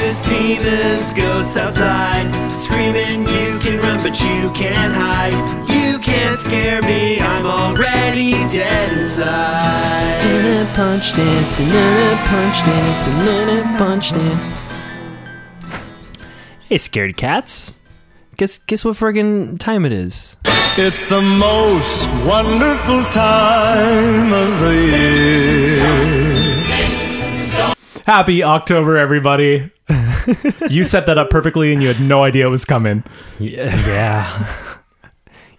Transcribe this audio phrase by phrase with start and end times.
[0.00, 5.34] There's demons, ghosts outside, screaming you can run but you can't hide.
[5.68, 10.20] You can't scare me, I'm already dead inside.
[10.22, 14.48] Dun-dun punch dance, dun-dun punch dance, dun-dun punch dance.
[16.68, 17.74] Hey, scaredy cats.
[18.36, 20.36] Guess guess what friggin' time it is?
[20.76, 25.67] It's the most wonderful time of the year.
[28.08, 29.70] Happy October, everybody.
[30.70, 33.04] you set that up perfectly and you had no idea it was coming.
[33.38, 34.46] Yeah.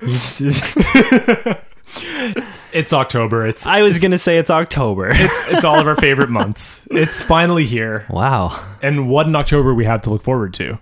[2.71, 3.45] It's October.
[3.47, 5.09] It's I was gonna say it's October.
[5.11, 6.87] it's, it's all of our favorite months.
[6.91, 8.05] It's finally here.
[8.09, 8.59] wow.
[8.81, 10.79] And what an October we have to look forward to.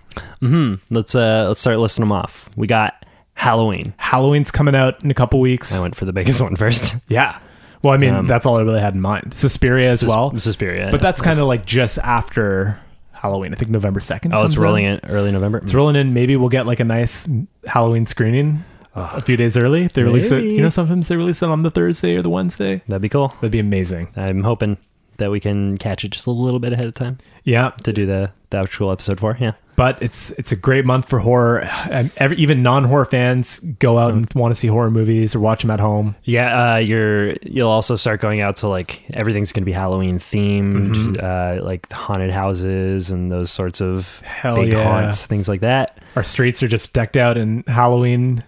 [0.89, 2.49] Let's uh let's start listing them off.
[2.55, 3.93] We got Halloween.
[3.97, 5.73] Halloween's coming out in a couple weeks.
[5.73, 6.95] I went for the biggest one first.
[7.09, 7.39] Yeah.
[7.87, 9.33] Well, I mean, Um, that's all I really had in mind.
[9.33, 10.37] Suspiria as well.
[10.37, 10.89] Suspiria.
[10.91, 12.77] But that's kind of like just after
[13.13, 13.53] Halloween.
[13.53, 14.33] I think November 2nd.
[14.33, 15.03] oh, it's rolling out.
[15.03, 15.59] in early November.
[15.59, 16.13] It's rolling in.
[16.13, 17.27] Maybe we'll get like a nice
[17.65, 18.63] Halloween screening
[18.95, 19.83] a few days early.
[19.85, 22.29] If they release it, you know, sometimes they release it on the Thursday or the
[22.29, 22.81] Wednesday.
[22.87, 23.29] That'd be cool.
[23.35, 24.09] That'd be amazing.
[24.15, 24.77] I'm hoping
[25.17, 27.71] that we can catch it just a little bit ahead of time Yeah.
[27.83, 29.35] to do the the actual episode for.
[29.39, 29.53] Yeah.
[29.77, 31.59] But it's it's a great month for horror.
[31.89, 35.39] And every, even non horror fans go out and want to see horror movies or
[35.39, 36.15] watch them at home.
[36.23, 40.95] Yeah, uh, you're you'll also start going out to like everything's gonna be Halloween themed,
[40.95, 41.61] Mm-hmm.
[41.61, 44.83] uh, like haunted houses and those sorts of Hell big yeah.
[44.83, 45.99] haunts, things like that.
[46.15, 48.43] Our streets are just decked out in Halloween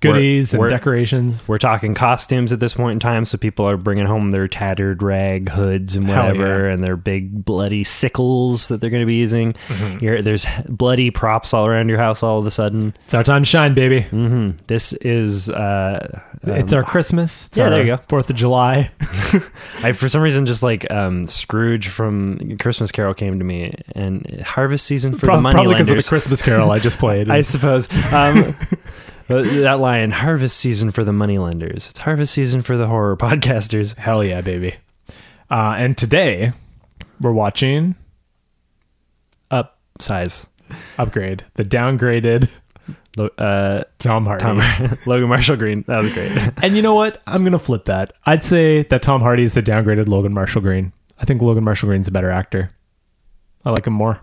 [0.00, 1.46] goodies We're- and we're- decorations.
[1.48, 5.02] We're talking costumes at this point in time, so people are bringing home their tattered
[5.02, 6.72] rag hoods and whatever, yeah.
[6.74, 9.54] and their big bloody sickles that they're going to be using.
[9.68, 10.24] Mm-hmm.
[10.24, 12.94] There's bloody props all around your house all of a sudden.
[13.04, 14.02] It's our time to shine, baby.
[14.02, 17.46] hmm This is uh, it's um, our Christmas.
[17.46, 18.02] It's yeah, our there you go.
[18.08, 18.90] Fourth of July.
[19.82, 24.40] I for some reason just like um, Scrooge from Christmas Carol came to me, and
[24.42, 26.02] harvest season for the money Probably because of the.
[26.02, 27.30] Christmas Carol I just played.
[27.36, 27.88] I suppose.
[28.12, 28.56] Um,
[29.28, 31.88] that line, harvest season for the money lenders.
[31.88, 33.96] It's harvest season for the horror podcasters.
[33.96, 34.74] Hell yeah, baby.
[35.50, 36.52] Uh, and today
[37.20, 37.94] we're watching
[39.50, 40.46] Upsize.
[40.98, 42.48] Upgrade, the downgraded
[43.38, 44.42] Uh, Tom Hardy.
[44.42, 44.58] Tom
[45.06, 45.84] Logan Marshall Green.
[45.86, 46.32] That was great.
[46.62, 47.22] And you know what?
[47.26, 48.12] I'm gonna flip that.
[48.24, 50.92] I'd say that Tom Hardy is the downgraded Logan Marshall Green.
[51.20, 52.70] I think Logan Marshall Green's a better actor.
[53.64, 54.20] I like him more.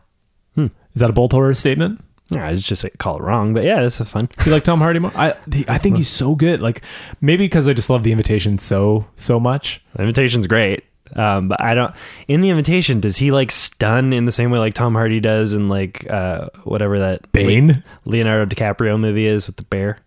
[0.56, 0.68] Hmm.
[0.94, 2.03] Is that a bold horror statement?
[2.29, 4.29] Yeah, I just like, call it wrong, but yeah, this is fun.
[4.45, 5.11] You like Tom Hardy more?
[5.16, 6.61] I the- I think he's so good.
[6.61, 6.81] Like
[7.22, 9.81] maybe because I just love the invitation so so much.
[9.95, 10.84] The invitation's great.
[11.16, 11.94] Um, but I don't.
[12.28, 15.53] In the invitation, does he like stun in the same way like Tom Hardy does
[15.53, 20.00] in like uh, whatever that Bane, Leonardo DiCaprio movie is with the bear?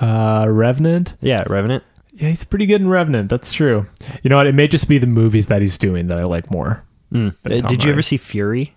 [0.00, 1.16] uh, Revenant.
[1.20, 1.82] Yeah, Revenant.
[2.12, 3.28] Yeah, he's pretty good in Revenant.
[3.30, 3.86] That's true.
[4.22, 4.46] You know what?
[4.46, 6.84] It may just be the movies that he's doing that I like more.
[7.12, 7.34] Mm.
[7.44, 8.74] Uh, did you ever see Fury?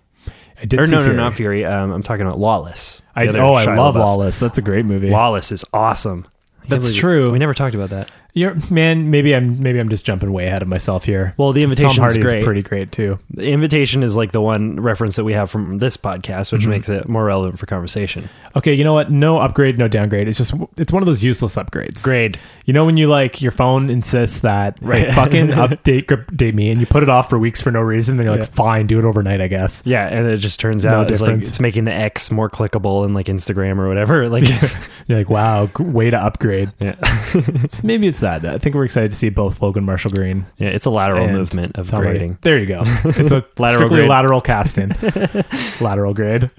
[0.60, 1.16] I did or see no, Fury.
[1.16, 1.64] no, not Fury.
[1.64, 3.02] Um, I'm talking about Lawless.
[3.14, 3.98] I, oh, I love LaBeouf.
[3.98, 4.38] Lawless.
[4.38, 5.10] That's a great movie.
[5.10, 6.26] Lawless is awesome.
[6.68, 7.32] That's believe true.
[7.32, 8.10] We never talked about that.
[8.38, 9.10] You're man.
[9.10, 11.34] Maybe I'm maybe I'm just jumping way ahead of myself here.
[11.36, 13.18] Well, the invitation Tom Hardy is pretty great too.
[13.30, 16.56] The invitation is like the one reference that we have from this podcast, Mm-hmm.
[16.56, 18.28] which makes it more relevant for conversation.
[18.56, 19.10] Okay, you know what?
[19.10, 20.28] No upgrade, no downgrade.
[20.28, 22.02] It's just it's one of those useless upgrades.
[22.02, 22.38] Grade.
[22.64, 25.14] You know when you like your phone insists that right Right.
[25.14, 28.26] fucking update update me and you put it off for weeks for no reason, then
[28.26, 28.54] you're like, Yeah.
[28.54, 29.82] fine, do it overnight, I guess.
[29.84, 33.04] Yeah, and it just turns No out it's like it's making the X more clickable
[33.04, 34.28] in like Instagram or whatever.
[34.38, 34.44] Like,
[35.08, 36.70] You're like, wow, way to upgrade.
[36.80, 36.94] yeah,
[37.34, 38.27] It's, maybe it's that.
[38.28, 41.76] I think we're excited to see both Logan Marshall Green yeah, it's a lateral movement
[41.76, 42.38] of Tom grading.
[42.42, 42.82] There you go.
[43.04, 44.90] It's a Lateral strictly lateral casting.
[45.80, 46.50] lateral grade.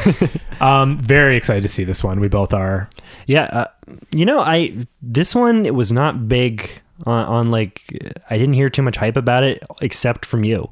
[0.60, 2.20] um, very excited to see this one.
[2.20, 2.88] We both are.
[3.26, 3.66] Yeah, uh,
[4.12, 6.70] you know, I this one it was not big
[7.06, 7.82] on, on like
[8.30, 10.70] I didn't hear too much hype about it except from you,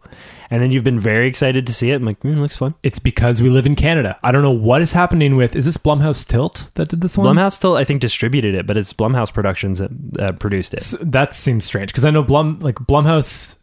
[0.50, 1.96] and then you've been very excited to see it.
[1.96, 2.74] I'm like, mm, looks fun.
[2.82, 4.18] It's because we live in Canada.
[4.22, 5.56] I don't know what is happening with.
[5.56, 7.26] Is this Blumhouse Tilt that did this one?
[7.36, 10.80] Blumhouse Tilt, I think distributed it, but it's Blumhouse Productions that uh, produced it.
[10.80, 13.56] S- that seems strange because I know Blum like Blumhouse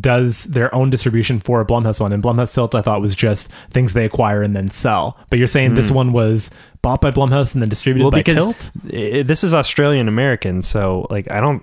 [0.00, 3.48] does their own distribution for a Blumhouse one, and Blumhouse Tilt I thought was just
[3.70, 5.18] things they acquire and then sell.
[5.30, 6.50] But you're saying this one was
[6.80, 8.04] bought by Blumhouse and then distributed Hmm.
[8.04, 8.70] Well, by because Tilt.
[9.18, 11.62] i this is Australian American, so like I don't.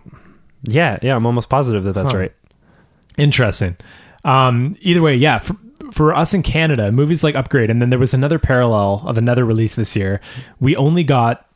[0.63, 2.17] Yeah, yeah, I'm almost positive that that's Huh.
[2.17, 2.33] right.
[3.17, 3.77] Interesting.
[4.27, 5.39] Um, either way, yeah.
[5.39, 5.55] For,
[5.91, 9.45] for us in Canada, movies like Upgrade, and then there was another parallel of another
[9.45, 10.19] release this year.
[10.59, 11.47] We only got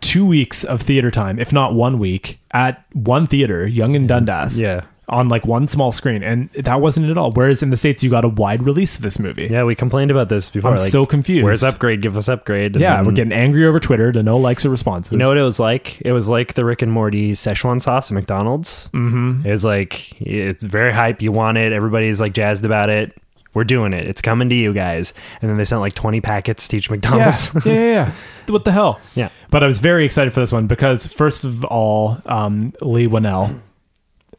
[0.00, 4.60] two weeks of theater time, if not one week, at one theater, Yonge and Dundas.
[4.60, 4.84] Yeah.
[5.08, 7.30] On like one small screen, and that wasn't it at all.
[7.30, 9.46] Whereas in the states, you got a wide release of this movie.
[9.48, 10.72] Yeah, we complained about this before.
[10.72, 11.44] I'm like, so confused.
[11.44, 12.02] Where's upgrade?
[12.02, 12.72] Give us upgrade.
[12.72, 15.12] And Yeah, then- we're getting angry over Twitter to no likes or responses.
[15.12, 16.00] You know what it was like?
[16.00, 18.90] It was like the Rick and Morty Szechuan sauce at McDonald's.
[18.94, 19.46] Mm-hmm.
[19.46, 21.22] It was like it's very hype.
[21.22, 21.72] You want it.
[21.72, 23.16] Everybody's like jazzed about it.
[23.54, 24.08] we're doing it.
[24.08, 25.14] It's coming to you guys.
[25.40, 27.52] And then they sent like 20 packets to each Yeah, McDonald's.
[27.64, 28.12] yeah, yeah, yeah.
[28.48, 29.00] What the hell?
[29.14, 29.28] Yeah.
[29.50, 33.60] But I was very excited for this one because, first of all, um, Leigh Whannell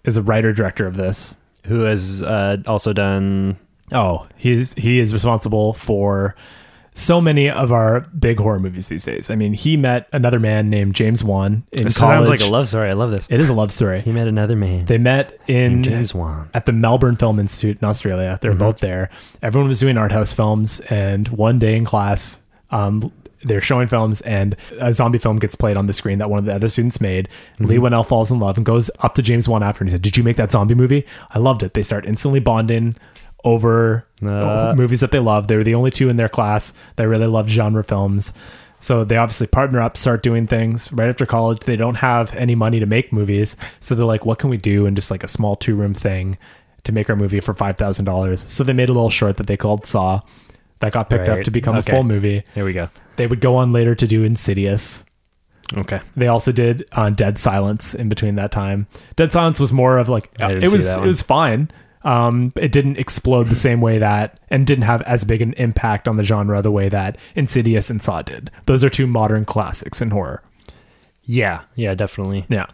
[0.08, 1.36] is a writer director of this.
[1.66, 3.58] Who has uh, also done
[3.92, 6.36] Oh, he's he is responsible for
[6.94, 9.30] so many of our big horror movies these days.
[9.30, 12.18] I mean, he met another man named James Wan in This college.
[12.18, 12.90] sounds like a love story.
[12.90, 13.28] I love this.
[13.30, 14.02] It is a love story.
[14.02, 14.86] He met another man.
[14.86, 16.50] They met in James Wan.
[16.56, 18.40] at the Melbourne Film Institute in Australia.
[18.42, 19.10] They were both there.
[19.44, 23.12] Everyone was doing art house films, and one day in class, um,
[23.44, 26.46] they're showing films, and a zombie film gets played on the screen that one of
[26.46, 27.28] the other students made.
[27.60, 30.02] Leigh Whannell falls in love and goes up to James Wan after, and he said,
[30.02, 31.06] "Did you make that zombie movie?
[31.32, 32.96] I loved it." They start instantly bonding
[33.44, 34.74] over Uh.
[34.76, 35.48] movies that they love.
[35.48, 38.34] They were the only two in their class that really loved genre films.
[38.80, 41.60] So they obviously partner up, start doing things right after college.
[41.62, 44.86] They don't have any money to make movies, so they're like, "What can we do?"
[44.86, 46.38] in just like a small two room thing
[46.84, 48.46] to make our movie for five thousand dollars.
[48.48, 50.22] So they made a little short that they called Saw,
[50.80, 51.92] that got picked up to become Okay.
[51.92, 52.44] a full movie.
[52.54, 52.90] There we go.
[53.16, 55.04] They would go on later to do Insidious.
[55.76, 56.00] Okay.
[56.16, 58.88] They also did uh, Dead Silence in between that time.
[59.16, 61.70] Dead Silence was more of like it was it was fine.
[62.04, 66.08] Um, it didn't explode the same way that and didn't have as big an impact
[66.08, 68.50] on the genre the way that Insidious and Saw did.
[68.66, 70.42] Those are two modern classics in horror.
[71.26, 71.64] Yeah.
[71.76, 72.46] Yeah, definitely.
[72.48, 72.68] Yeah,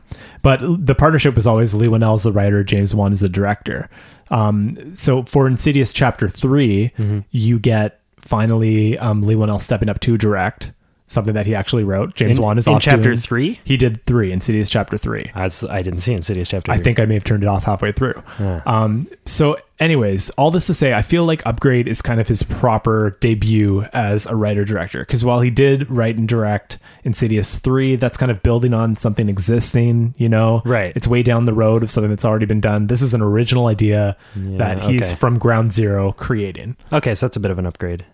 [0.44, 3.90] but the partnership was always Leigh Whannell's the writer, James Wan is the director.
[4.32, 7.20] Um, so for Insidious Chapter 3 Mm-hmm.
[7.32, 10.72] you get finally um, Leigh Whannell stepping up to direct
[11.14, 12.16] something that he actually wrote.
[12.16, 13.60] James In- Wan is in chapter doing- three?
[13.64, 15.32] He did three Insidious Chapter Three.
[15.36, 16.72] That's, I didn't see Insidious chapter.
[16.72, 16.84] I three.
[16.84, 18.22] think I may have turned it off halfway through.
[18.66, 22.44] Um, so, anyways, all this to say, I feel like Upgrade is kind of his
[22.44, 25.00] proper debut as a writer director.
[25.00, 29.30] Because while he did write and direct Insidious 3, that's kind of building on something
[29.30, 30.62] existing, you know?
[30.66, 30.94] Right.
[30.96, 32.88] It's way down the road of something that's already been done.
[32.88, 35.16] This is an original idea that he's okay.
[35.16, 36.76] from ground zero creating.
[36.92, 38.06] Okay, so that's a bit of an upgrade.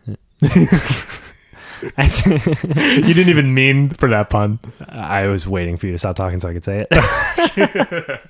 [1.81, 4.59] you didn't even mean for that pun.
[4.87, 8.19] I was waiting for you to stop talking so I could say it.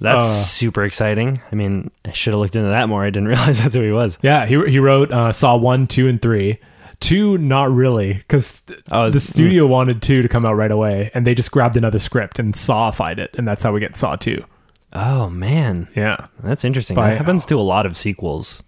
[0.00, 0.28] That's Uh.
[0.28, 1.38] super exciting.
[1.50, 3.04] I mean, I should have looked into that more.
[3.04, 4.18] I didn't realize that's who he was.
[4.22, 6.58] Yeah, he, he wrote uh, Saw 1, 2, and 3.
[7.00, 11.26] Two, not really, because Oh, the studio wanted two to come out right away, and
[11.26, 14.42] they just grabbed another script and sawified it, and that's how we get Saw 2.
[14.92, 16.28] Oh man, Yeah.
[16.42, 16.94] that's interesting.
[16.94, 18.62] By- that happens to a lot of sequels.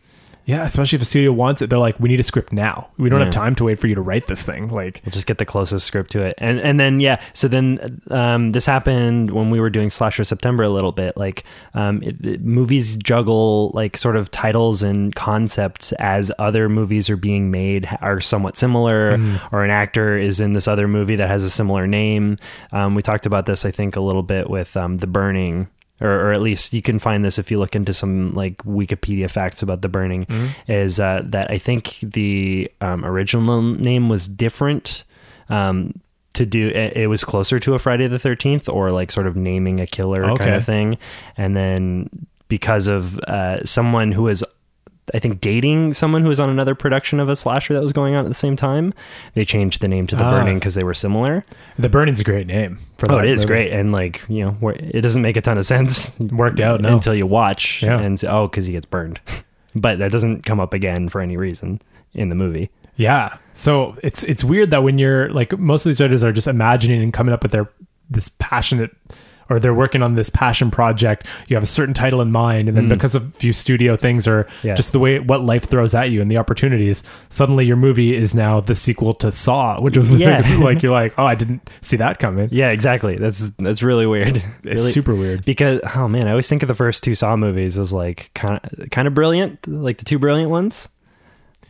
[0.46, 2.88] Yeah, especially if a studio wants it, they're like, we need a script now.
[2.98, 4.68] We don't have time to wait for you to write this thing.
[4.68, 7.20] Like, We'll just get the closest script to it, and and then yeah.
[7.32, 11.16] So then um, this happened when we were doing Slasher September a little bit.
[11.16, 11.42] Like
[11.74, 17.16] um, it, it- movies juggle like sort of titles and concepts as other movies are
[17.16, 19.18] being made are somewhat similar,
[19.50, 22.36] or an actor is in this other movie that has a similar name.
[22.70, 25.66] Um, we talked about this, I think, a little bit with um, The Burning.
[26.00, 29.30] Or, or at least you can find this if you look into some like Wikipedia
[29.30, 30.26] facts about the burning.
[30.68, 35.04] Is uh, that I think the um, original name was different
[35.48, 35.94] um,
[36.34, 39.36] to do it, it was closer to a Friday the 13th or like sort of
[39.36, 40.98] naming a killer kind of thing
[41.38, 42.10] and then
[42.48, 44.44] because of uh, someone who was
[45.14, 48.14] I think dating someone who was on another production of a slasher that was going
[48.14, 48.92] on at the same time
[49.34, 50.30] they changed the name to the Ah.
[50.30, 51.44] burning because they were similar
[51.78, 52.78] The Burning's a great name.
[52.98, 53.46] For oh it is movie.
[53.48, 56.94] great and like you know it doesn't make a ton of sense Worked out, no.
[56.94, 57.98] until you watch Yeah.
[58.00, 59.20] and say, oh because he gets burned
[59.74, 61.80] but that doesn't come up again for any reason
[62.14, 63.36] in the movie Yeah.
[63.54, 67.02] So it's it's weird that when you're like most of these writers are just imagining
[67.02, 67.68] and coming up with their
[68.10, 68.90] this passionate
[69.48, 72.76] or they're working on this passion project, you have a certain title in mind, and
[72.76, 74.50] then because of a few studio things or Mm.
[74.64, 74.74] Yeah.
[74.74, 78.34] just the way what life throws at you and the opportunities, suddenly your movie is
[78.34, 80.42] now the sequel to Saw, which was Yeah.
[80.60, 82.48] like you're like, oh, I didn't see that coming.
[82.52, 83.16] Yeah, exactly.
[83.16, 84.36] That's that's really weird.
[84.36, 85.44] It's Really- super weird.
[85.44, 88.60] because oh man, I always think of the first two Saw movies as like kind
[88.62, 90.88] of kind of brilliant, like the two brilliant ones.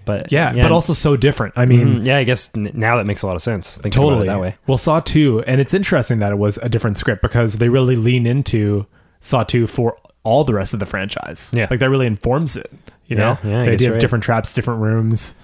[0.06, 1.52] But Yeah, but also so different.
[1.56, 2.06] I mean, Mhm.
[2.06, 3.78] yeah, I guess n- now that makes a lot of sense.
[3.90, 4.54] Totally that way.
[4.66, 7.96] Well, Saw Two, and it's interesting that it was a different script because they really
[7.96, 8.86] lean into
[9.20, 11.50] Saw Two for all the rest of the franchise.
[11.54, 11.66] Yeah.
[11.70, 12.70] like that really informs it.
[13.06, 14.00] You know, Yeah, yeah, idea of right.
[14.00, 15.34] different traps, different rooms.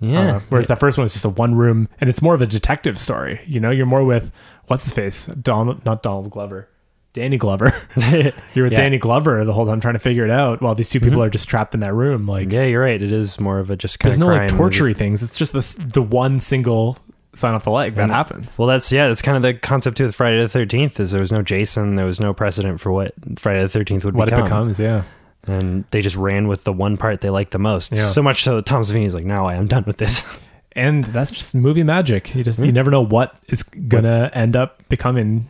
[0.00, 0.36] Yeah.
[0.36, 2.46] Uh, whereas that first one was just a one room, and it's more of a
[2.46, 3.40] detective story.
[3.46, 4.32] You know, you're more with
[4.66, 6.68] what's his face, Donald, not Donald Glover,
[7.14, 7.72] Danny Glover.
[7.96, 8.80] you're with Yeah.
[8.82, 11.30] Danny Glover the whole time trying to figure it out, while these 2 people are
[11.30, 12.26] just trapped in that room.
[12.26, 13.00] Like, yeah, you're right.
[13.00, 14.18] It is more of a just kind of.
[14.20, 14.98] there's of no like tortury movie.
[14.98, 15.22] things.
[15.22, 16.98] It's just this the one single
[17.34, 18.58] sign off the leg that And- happens.
[18.58, 19.08] Well, that's yeah.
[19.08, 21.00] That's kind of the concept with Friday the Thirteenth.
[21.00, 24.14] Is there was no Jason, there was no precedent for what Friday the Thirteenth would
[24.14, 24.40] What become.
[24.40, 25.02] it becomes, yeah.
[25.46, 27.92] and they just ran with the one part they liked the most.
[27.92, 28.08] Yeah.
[28.08, 30.22] So much so that Tom Savini's like, now I am done with this."
[30.72, 32.34] and that's just movie magic.
[32.34, 32.74] You just you Hmm.
[32.74, 35.48] never know what is gonna end up becoming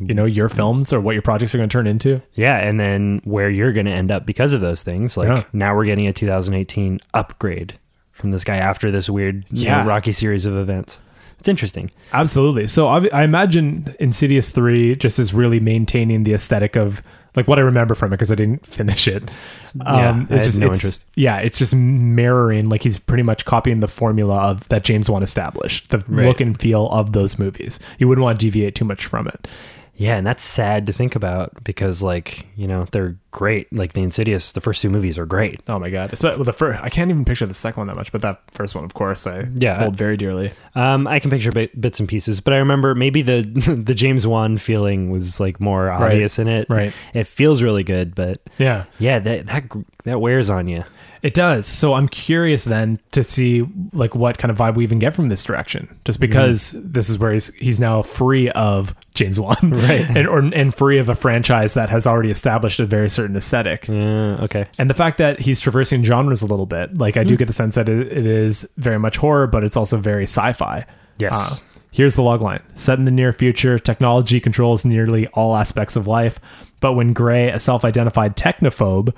[0.00, 2.20] you know your films or what your projects are going to turn into.
[2.34, 5.16] Yeah, and then where you're going to end up because of those things.
[5.16, 5.44] Like Yeah.
[5.52, 7.78] now we're getting a 2018 upgrade
[8.12, 9.86] from this guy after this weird, you know, Yeah.
[9.86, 11.00] rocky series of events.
[11.38, 11.90] It's interesting.
[12.12, 12.66] Absolutely.
[12.66, 17.00] So I, I imagine Insidious three just is really maintaining the aesthetic of
[17.36, 19.30] like what I remember from it because I didn't finish it.
[19.86, 21.04] Um, Yeah, I had no it's- interest.
[21.14, 25.22] Yeah, it's just mirroring like he's pretty much copying the formula of that James Wan
[25.22, 26.26] established, the Right.
[26.26, 27.78] look and feel of those movies.
[27.98, 29.46] You wouldn't want to deviate too much from it.
[30.00, 33.70] Yeah, and that's sad to think about because, like, you know, they're great.
[33.72, 35.60] Like the Insidious, the first two movies are great.
[35.68, 36.12] Oh my god!
[36.12, 38.76] With the first, I can't even picture the second one that much, but that first
[38.76, 39.76] one, of course, I Yeah.
[39.80, 40.52] hold very dearly.
[40.76, 43.42] Um, I can picture bit, bits and pieces, but I remember maybe the
[43.84, 46.70] the James Wan feeling was like more obvious in it.
[46.70, 46.92] right.
[47.12, 49.64] It feels really good, but Yeah, yeah, that that
[50.04, 50.84] that wears on you.
[51.22, 51.66] It does.
[51.66, 55.28] So I'm curious then to see like what kind of vibe we even get from
[55.28, 55.98] this direction.
[56.04, 60.08] Just because this is where he's he's now free of James Wan, right?
[60.08, 63.88] And or and free of a franchise that has already established a very certain aesthetic.
[63.88, 64.38] Yeah.
[64.42, 64.66] Okay.
[64.78, 67.52] And the fact that he's traversing genres a little bit, like I do get the
[67.52, 70.86] sense that it, it is very much horror, but it's also very sci-fi.
[71.18, 71.62] Yes.
[71.62, 76.06] Uh, here's the logline: Set in the near future, technology controls nearly all aspects of
[76.06, 76.38] life.
[76.80, 79.12] But when Gray, a self-identified technophobe,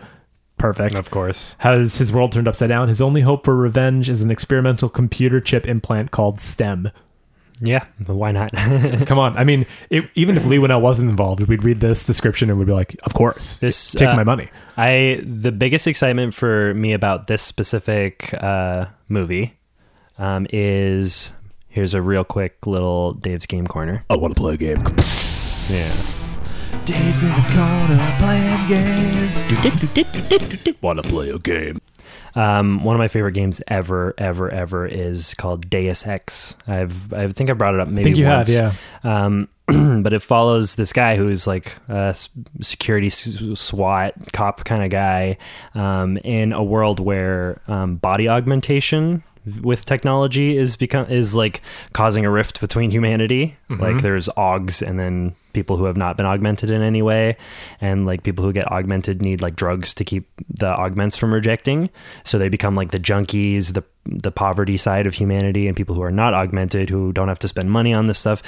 [0.61, 1.57] perfect, Of course.
[1.59, 2.88] has his world turned upside down.
[2.88, 6.90] His only hope for revenge is an experimental computer chip implant called STEM.
[7.62, 7.85] Yeah.
[8.07, 8.52] Why not?
[9.07, 12.49] Come on, I mean, it, even if Leigh Whannell wasn't involved, we'd read this description
[12.49, 14.49] and we'd be like, "Of course, This, take uh, my money."
[14.79, 19.59] I the biggest excitement for me about this specific uh, movie
[20.19, 21.33] um, is
[21.69, 24.05] here's a real quick little Dave's game corner.
[24.09, 24.83] I want to play a game.
[25.69, 25.95] Yeah.
[26.85, 29.43] Dave's in the corner playing games.
[30.83, 31.81] Wanna play a game?
[32.35, 36.57] Um, one of my favorite games ever, ever, ever is called Deus Ex.
[36.67, 38.75] I've I think I brought it up maybe think you have, yeah.
[39.03, 39.49] Um,
[40.03, 42.29] but it follows this guy who's like a s-
[42.61, 45.39] security SWAT cop kind of guy
[45.75, 49.23] um, in a world where um, body augmentation
[49.62, 51.61] with technology is become is like
[51.93, 53.57] causing a rift between humanity.
[53.69, 57.37] Like there's augs and then people who have not been augmented in any way.
[57.80, 61.90] And like people who get augmented need like drugs to keep the augments from rejecting.
[62.25, 66.02] So they become like the junkies the the poverty side of humanity and people who
[66.02, 68.43] are not augmented who don't have to spend money on this stuff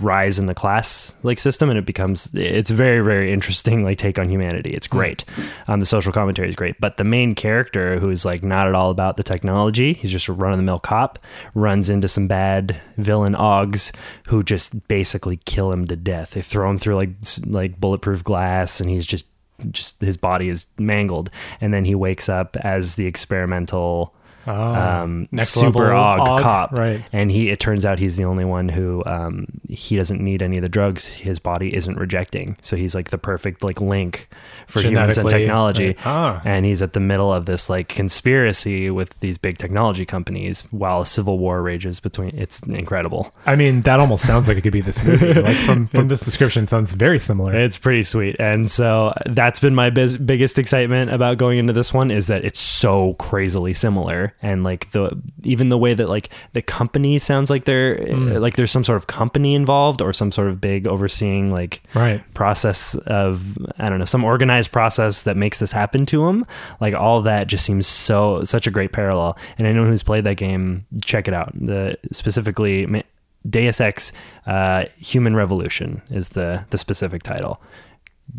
[0.00, 4.18] rise in the class like system and it becomes it's very very interesting like take
[4.18, 4.70] on humanity.
[4.70, 5.24] It's great.
[5.68, 6.80] Um, the social commentary is great.
[6.80, 10.32] But the main character who's like not at all about the technology he's just a
[10.32, 11.18] run-of-the-mill cop
[11.54, 13.94] runs into some bad villain augs
[14.28, 16.30] who just basically kill him to death.
[16.30, 17.10] They throw him through like
[17.44, 19.26] like bulletproof glass and he's just
[19.70, 21.30] just his body is mangled.
[21.60, 24.14] And then he wakes up as the experimental
[24.46, 27.04] um, next super og, og, cop right.
[27.12, 30.56] and he it turns out he's the only one who um, he doesn't need any
[30.56, 34.28] of the drugs his body isn't rejecting so he's like the perfect like link
[34.66, 36.06] for humans and technology right.
[36.06, 36.42] Ah.
[36.44, 41.00] and he's at the middle of this like conspiracy with these big technology companies while
[41.00, 44.72] a civil war rages between it's incredible I mean, that almost sounds like it could
[44.72, 45.34] be this movie.
[45.46, 47.54] Like from from this description, it sounds very similar.
[47.54, 48.36] It's pretty sweet.
[48.40, 52.44] And so that's been my biz- biggest excitement about going into this one is that
[52.44, 57.48] it's so crazily similar and like the even the way that like the company sounds
[57.50, 58.38] like they're Mm.
[58.40, 62.22] like there's some sort of company involved or some sort of big overseeing like Right.
[62.34, 66.44] process of I don't know some organized process that makes this happen to them.
[66.80, 69.38] Like all that just seems so such a great parallel.
[69.58, 71.52] And anyone who's played that game, check it out.
[71.54, 73.02] The specifically
[73.48, 74.12] Deus Ex
[74.46, 77.60] uh, Human Revolution is the the specific title.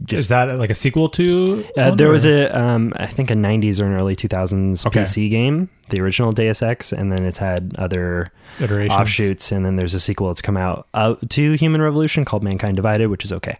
[0.04, 1.66] Just Is that like a sequel to?
[1.78, 5.02] uh, there or- was a, um, I think a '90s or an early 2000s Okay.
[5.02, 8.92] PC game, the original Deus Ex, and then it's had other Iterations.
[8.92, 12.76] offshoots, and then there's a sequel that's come out uh, to Human Revolution called Mankind
[12.76, 13.58] Divided, which is okay,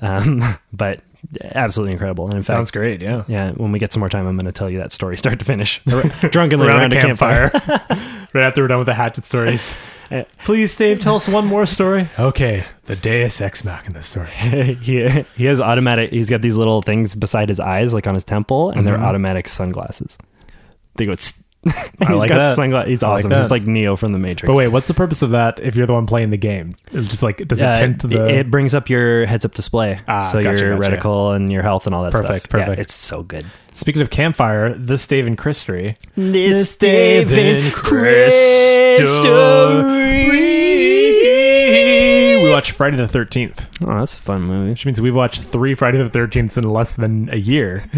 [0.00, 0.42] um,
[0.72, 1.00] but
[1.42, 2.26] absolutely incredible.
[2.26, 3.02] And in Sounds fact, great.
[3.02, 3.24] Yeah.
[3.28, 5.38] yeah, when we get some more time, I'm going to tell you that story, start
[5.38, 7.50] to finish, drunkenly Around around, a campfire.
[8.32, 9.76] right after we're done with the hatchet stories.
[10.44, 12.08] Please, Dave, tell us one more story.
[12.18, 14.28] Okay, the Deus Ex Machina story.
[14.82, 16.10] he he has automatic.
[16.10, 19.04] He's got these little things beside his eyes, like on his temple, and they're Mhm.
[19.04, 20.18] automatic sunglasses.
[20.96, 21.12] They go.
[21.14, 21.42] Tss.
[21.66, 21.70] I
[22.00, 22.58] He's like got that.
[22.58, 23.30] sungla- He's I like awesome.
[23.30, 23.42] that.
[23.42, 24.48] He's like Neo from the Matrix.
[24.50, 26.74] But wait, what's the purpose of that if you're the one playing the game?
[26.90, 28.26] It's just like, does it Uh, tend to the.
[28.40, 30.96] it brings up your heads-up display, Ah, so gotcha, your gotcha.
[30.96, 32.58] reticle and your health and all that Perfect, stuff.
[32.58, 32.82] Yeah, perfect.
[32.82, 33.46] it's so good.
[33.74, 35.94] Speaking of campfire, this Dave and Chris story.
[36.16, 38.34] This Dave and Chris
[42.42, 44.70] We watched Friday the 13th, Oh, that's a fun movie.
[44.70, 47.84] which means we've watched three Friday the 13th in less than a year.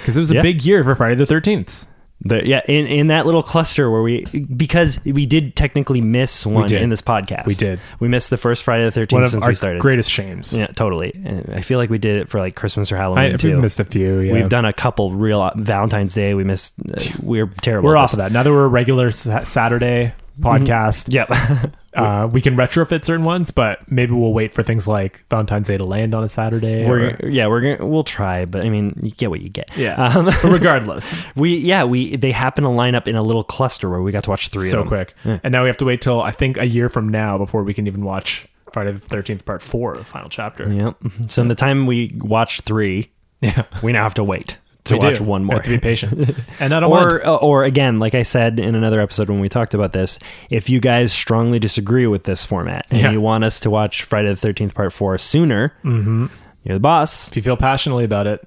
[0.00, 0.42] Because it was a Yeah.
[0.42, 1.86] big year for Friday the 13th.
[2.26, 4.24] The, yeah, in, in that little cluster where we
[4.56, 7.46] because we did technically miss one in this podcast.
[7.46, 7.80] We did.
[8.00, 9.82] We missed the first Friday the Thirteenth since we started.
[9.82, 10.52] greatest shames.
[10.52, 11.12] Yeah, totally.
[11.24, 13.78] And I feel like we did it for like Christmas or Halloween I We missed
[13.78, 14.20] a few.
[14.20, 14.32] Yeah.
[14.32, 16.32] We've done a couple real Valentine's Day.
[16.34, 16.74] We missed.
[16.80, 17.88] Uh, we're terrible.
[17.90, 18.14] We're at off this.
[18.14, 18.32] of that.
[18.32, 21.74] Now that we're a regular sa- Saturday podcast, Yep.
[21.94, 25.76] uh, we can retrofit certain ones, but maybe we'll wait for things like Valentine's Day
[25.76, 26.86] to land on a Saturday.
[26.86, 29.70] we're or- yeah we're gonna we'll try, but I mean you get what you get.
[29.76, 29.94] yeah.
[30.02, 34.02] Um, regardless, we yeah we they happen to line up in a little cluster where
[34.02, 34.88] we got to watch three so of them.
[34.88, 35.14] quick.
[35.44, 37.74] And now we have to wait till I think a year from now before we
[37.74, 40.72] can even watch Friday the Thirteenth Part Four, the final chapter.
[40.72, 40.96] Yep.
[41.28, 43.10] So in the time we watch three,
[43.40, 45.06] Yeah, we now have to wait to We do.
[45.08, 45.56] watch one more.
[45.56, 46.36] have to be patient.
[46.60, 47.06] And I don't want.
[47.24, 50.18] or or again, like I said in another episode when we talked about this,
[50.50, 53.10] if you guys strongly disagree with this format and Yeah.
[53.12, 56.26] you want us to watch Friday the Thirteenth Part Four sooner, Mm-hmm.
[56.64, 57.28] you're the boss.
[57.28, 58.46] If you feel passionately about it,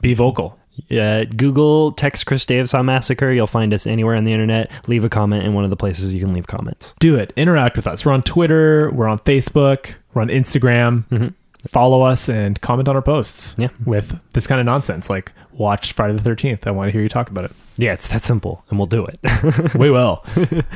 [0.00, 0.58] be vocal.
[0.92, 3.32] Uh, Google text Chris Davison massacre.
[3.32, 4.70] You'll find us anywhere on the internet.
[4.86, 6.94] Leave a comment in one of the places you can leave comments.
[7.00, 7.32] Do it.
[7.36, 8.04] Interact with us.
[8.06, 8.88] We're on Twitter.
[8.92, 9.94] We're on Facebook.
[10.14, 11.34] We're on Instagram.
[11.66, 13.56] Follow us and comment on our posts.
[13.58, 13.70] Yeah.
[13.84, 16.66] With this kind of nonsense, like watch Friday the Thirteenth.
[16.66, 17.52] I want to hear you talk about it.
[17.76, 19.74] Yeah, it's that simple, and we'll do it.
[19.74, 20.24] we will.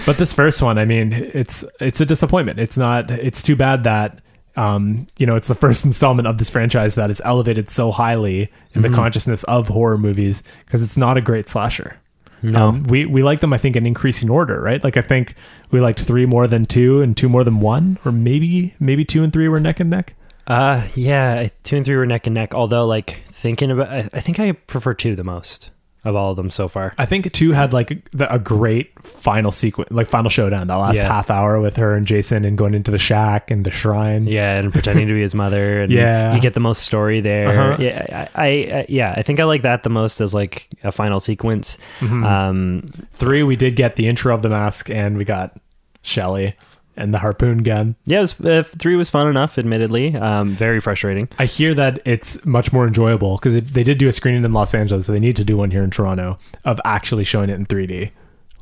[0.07, 2.59] but this first one, I mean, it's it's a disappointment.
[2.59, 3.11] It's not.
[3.11, 4.21] It's too bad that
[4.57, 8.51] um, you know it's the first installment of this franchise that is elevated so highly
[8.75, 11.99] in the consciousness of horror movies because it's not a great slasher.
[12.43, 12.69] No.
[12.69, 13.53] Um, we we like them.
[13.53, 14.83] I think in increasing order, right?
[14.83, 15.35] Like I think
[15.71, 19.23] we liked three more than two, and two more than one, or maybe maybe two
[19.23, 20.15] and three were neck and neck.
[20.47, 22.53] Uh, yeah, two and three were neck and neck.
[22.53, 25.71] Although, like thinking about, I, I think I prefer two the most
[26.05, 26.95] of all of them so far.
[26.99, 30.67] I think two had like the, a great final sequence, like final showdown.
[30.67, 31.07] That last Yeah.
[31.07, 34.27] half hour with her and Jason, and going into the shack and the shrine.
[34.27, 35.83] Yeah, and pretending to be his mother.
[35.83, 36.35] And Yeah.
[36.35, 37.49] you get the most story there.
[37.51, 37.77] Uh-huh.
[37.81, 40.91] Yeah, I, I, I, yeah, I think I like that the most as like a
[40.91, 41.79] final sequence.
[42.01, 42.25] Mm-hmm.
[42.25, 42.83] Um,
[43.13, 45.57] Three, we did get the intro of the mask, and we got
[46.03, 46.57] Shelly
[46.97, 47.97] and the harpoon gun.
[48.05, 49.59] yeah, it was, uh, three was fun enough.
[49.59, 51.29] Admittedly, um, very frustrating.
[51.39, 54.75] I hear that it's much more enjoyable because they did do a screening in Los
[54.75, 57.67] Angeles, so they need to do one here in Toronto of actually showing it in
[57.67, 58.11] 3D,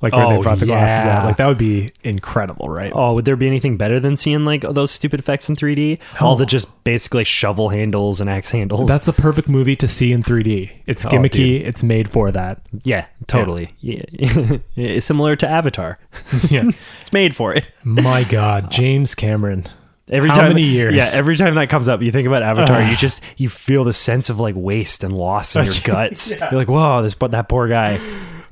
[0.01, 1.19] like where Oh, they brought the glasses yeah.
[1.19, 1.25] out.
[1.27, 2.93] Like that would be incredible, right?
[2.95, 5.99] Oh, would there be anything better than seeing like those stupid effects in 3D?
[6.21, 8.88] All the just basically shovel handles and axe handles.
[8.88, 10.71] That's the perfect movie to see in 3D.
[10.87, 11.61] It's Oh, gimmicky.
[11.66, 12.62] it's made for that.
[12.85, 13.75] yeah, totally.
[13.81, 14.03] Yeah.
[14.77, 15.99] It's similar to Avatar.
[16.49, 16.71] Yeah.
[17.11, 17.66] It's made for it.
[17.83, 19.66] My God, James Cameron.
[20.09, 20.94] Every How time, many years?
[20.94, 22.83] Yeah, every time that comes up, you think about Avatar.
[22.85, 26.31] you just you feel the sense of like waste and loss in your guts.
[26.31, 28.01] You're like, whoa, this but that poor guy.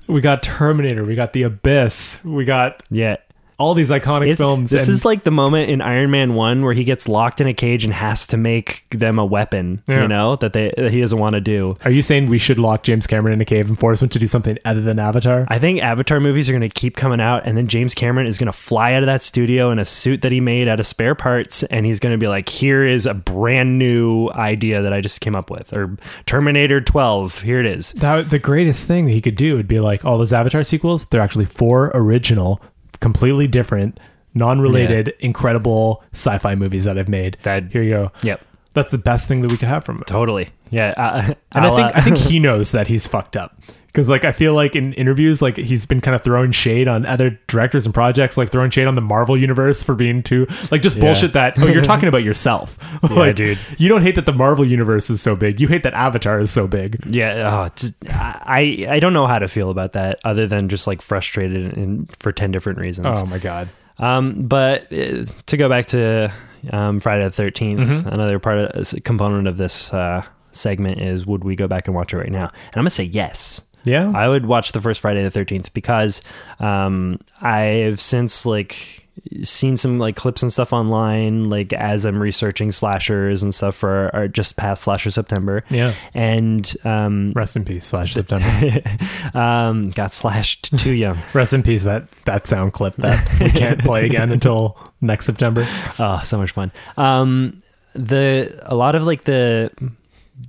[0.08, 1.04] We got Terminator.
[1.04, 2.24] We got The Abyss.
[2.24, 3.18] We got Yeah.
[3.58, 4.70] All these iconic It's- films.
[4.70, 7.46] This and- is like the moment in Iron Man One where he gets locked in
[7.46, 9.82] a cage and has to make them a weapon.
[9.88, 10.02] Yeah.
[10.02, 11.74] You know that they that he doesn't want to do.
[11.84, 14.18] Are you saying we should lock James Cameron in a cave and force him to
[14.18, 15.44] do something other than Avatar?
[15.48, 18.38] I think Avatar movies are going to keep coming out, and then James Cameron is
[18.38, 20.86] going to fly out of that studio in a suit that he made out of
[20.86, 24.92] spare parts, and he's going to be like, "Here is a brand new idea that
[24.92, 27.42] I just came up with," or Terminator 12.
[27.42, 27.92] Here it is.
[27.94, 31.06] that the greatest thing that he could do would be like all those Avatar sequels.
[31.06, 32.60] They're actually four original,
[33.00, 33.98] completely different,
[34.34, 37.36] non-related, incredible sci-fi movies that I've made.
[37.42, 38.12] That- here you go.
[38.22, 38.40] Yep,
[38.74, 40.04] That's the best thing that we could have from him.
[40.06, 40.50] totally.
[40.70, 43.58] Yeah, uh, And I I'll, think uh, I think he knows that he's fucked up.
[43.98, 47.04] Because like I feel like in interviews, like he's been kind of throwing shade on
[47.04, 50.82] other directors and projects, like throwing shade on the Marvel universe for being too like
[50.82, 52.78] just bullshit that oh you're talking about yourself.
[53.10, 53.58] like, dude.
[53.76, 55.60] You don't hate that the Marvel universe is so big.
[55.60, 57.04] You hate that Avatar is so big.
[57.06, 57.64] yeah.
[57.66, 61.02] Oh, just, I I don't know how to feel about that other than just like
[61.02, 63.18] frustrated and for ten different reasons.
[63.18, 63.68] Oh my god.
[63.98, 66.32] Um, but uh, to go back to
[66.72, 68.08] um, Friday the 13th, Mm-hmm.
[68.08, 72.12] another part of component of this uh, segment is would we go back and watch
[72.14, 72.46] it right now?
[72.46, 73.60] And I'm gonna say yes.
[73.84, 74.12] Yeah.
[74.14, 76.22] I would watch the first Friday the 13th because
[76.60, 79.08] um, I've since like
[79.42, 84.10] seen some like clips and stuff online like as I'm researching slashers and stuff for
[84.14, 85.64] our just past slasher September.
[85.70, 85.94] Yeah.
[86.14, 88.82] And um, Rest in peace, slash September.
[89.34, 91.18] um, got slashed too young.
[91.34, 95.66] Rest in peace that that sound clip that we can't play again until next September.
[96.00, 96.70] Oh, so much fun.
[96.96, 97.60] Um,
[97.92, 99.70] the a lot of like the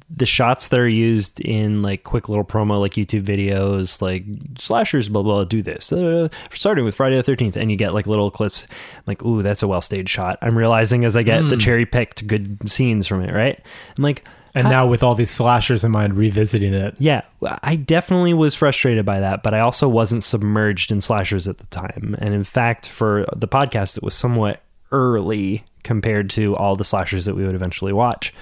[0.10, 4.24] the shots that are used in like quick little promo like YouTube videos, like
[4.58, 5.92] slashers, blah blah, do this.
[5.92, 8.68] Uh, starting with Friday the Thirteenth, and you get like little clips.
[8.70, 10.38] I'm like, ooh, that's a well staged shot.
[10.42, 13.34] I'm realizing as I get the cherry picked good scenes from it.
[13.34, 13.60] Right?
[13.98, 16.96] I'm like, And now with all these slashers in mind, revisiting it.
[17.00, 17.22] yeah,
[17.64, 21.66] I definitely was frustrated by that, but I also wasn't submerged in slashers at the
[21.68, 22.16] time.
[22.20, 27.26] And in fact, for the podcast, it was somewhat early compared to all the slashers
[27.26, 28.34] that we would eventually watch.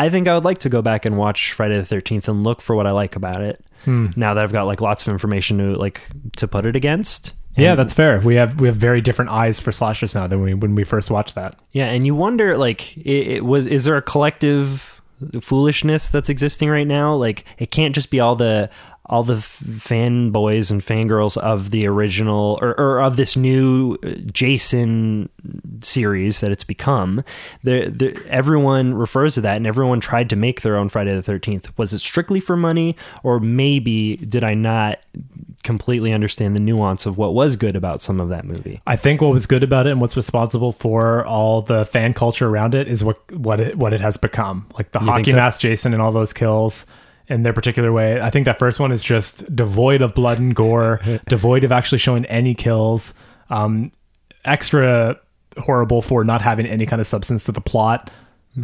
[0.00, 2.62] I think I would like to go back and watch Friday the 13th and look
[2.62, 3.64] for what I like about it.
[3.84, 4.08] Hmm.
[4.14, 6.02] now that I've got like lots of information to like
[6.36, 7.32] to put it against.
[7.56, 8.20] Yeah, that's fair.
[8.20, 11.10] We have we have very different eyes for slashers now than we when we first
[11.10, 11.56] watched that.
[11.72, 15.00] Yeah, and you wonder like it, it was is there a collective
[15.40, 17.14] foolishness that's existing right now?
[17.14, 18.70] Like it can't just be all the
[19.10, 24.12] all the f- fanboys and fangirls of the original or, or of this new uh,
[24.32, 25.28] Jason
[25.82, 27.24] series that it's become.
[27.64, 31.22] The, the everyone refers to that, and everyone tried to make their own Friday the
[31.22, 31.76] Thirteenth.
[31.76, 35.00] Was it strictly for money, or maybe did I not
[35.64, 38.80] completely understand the nuance of what was good about some of that movie?
[38.86, 42.48] I think what was good about it and what's responsible for all the fan culture
[42.48, 44.66] around it is what what it, what it has become.
[44.74, 45.36] Like the You hockey so?
[45.36, 46.86] mask Jason and all those kills
[47.30, 48.20] in their particular way.
[48.20, 51.98] I think that first one is just devoid of blood and gore, devoid of actually
[51.98, 53.14] showing any kills.
[53.48, 53.92] Um,
[54.44, 55.18] extra
[55.58, 58.10] horrible for not having any kind of substance to the plot.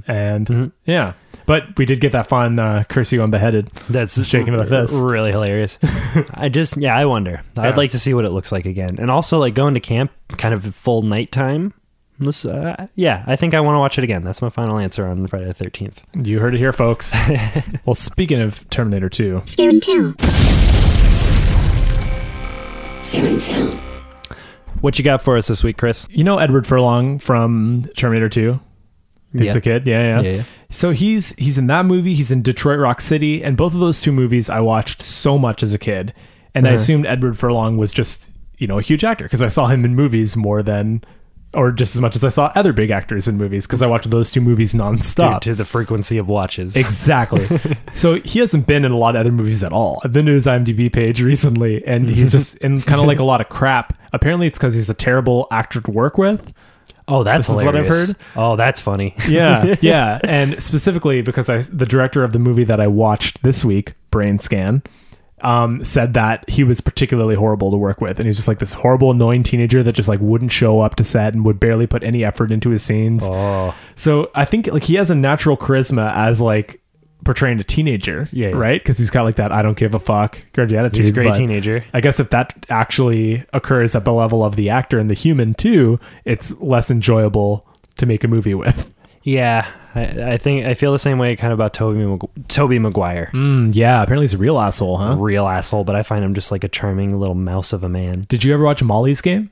[0.08, 0.66] And Mm-hmm.
[0.84, 1.12] yeah,
[1.46, 3.68] but we did get that fun uh, curse you unbeheaded.
[3.88, 4.92] That's Shaking it with this.
[4.92, 5.78] Really hilarious.
[6.34, 7.42] I just, yeah, I wonder.
[7.56, 7.62] Yeah.
[7.62, 10.10] I'd like to see what it looks like again, and also like going to camp,
[10.38, 11.72] kind of full nighttime.
[12.18, 14.24] This, uh, yeah, I think I want to watch it again.
[14.24, 16.02] That's my final answer on Friday the Thirteenth.
[16.14, 17.12] You heard it here, folks.
[17.84, 20.14] well, speaking of Terminator 2, Scare and tell.
[23.02, 23.70] Scare and tell.
[24.80, 26.06] What you got for us this week, Chris?
[26.10, 28.60] you know Edward Furlong from Terminator 2?
[29.32, 29.52] He's Yeah.
[29.52, 29.86] the kid.
[29.86, 30.42] Yeah, yeah, Yeah, yeah.
[30.70, 32.14] So he's he's in that movie.
[32.14, 35.62] He's in Detroit Rock City, and both of those two movies I watched so much
[35.62, 36.14] as a kid,
[36.54, 36.76] and I Uh-huh.
[36.76, 39.94] assumed Edward Furlong was just you know a huge actor because I saw him in
[39.94, 41.02] movies more than,
[41.56, 44.10] or just as much as I saw other big actors in movies because I watched
[44.10, 45.40] those two movies nonstop.
[45.40, 46.76] Due to the frequency of watches.
[46.76, 47.48] Exactly.
[47.94, 50.00] so he hasn't been in a lot of other movies at all.
[50.04, 53.24] I've been to his IMDb page recently, and he's just in kind of like a
[53.24, 53.98] lot of crap.
[54.12, 56.52] Apparently, it's because he's a terrible actor to work with.
[57.08, 58.16] oh, that's what I've heard.
[58.36, 59.14] Oh, that's funny.
[59.28, 63.64] Yeah, yeah, and specifically because I, the director of the movie that I watched this
[63.64, 64.82] week, Brain Scan,
[65.42, 68.58] um, said that he was particularly horrible to work with, and he was just like
[68.58, 71.86] this horrible, annoying teenager that just like wouldn't show up to set and would barely
[71.86, 73.22] put any effort into his scenes.
[73.24, 76.80] Oh, So I think like he has a natural charisma as like
[77.24, 78.56] portraying a teenager, Yeah, yeah.
[78.56, 78.80] right?
[78.80, 80.96] Because he's got like that I don't give a fuck attitude.
[80.96, 81.84] he's a great but teenager.
[81.92, 85.54] I guess if that actually occurs at the level of the actor and the human
[85.54, 88.92] too, it's less enjoyable to make a movie with.
[89.22, 89.66] Yeah,
[89.96, 93.30] I, I think I feel the same way kind of about Tobey Mag- Tobey Maguire.
[93.32, 95.16] Mm, yeah, apparently he's a real asshole, huh?
[95.16, 98.26] Real asshole, but I find him just like a charming little mouse of a man.
[98.28, 99.50] Did you ever watch Molly's game?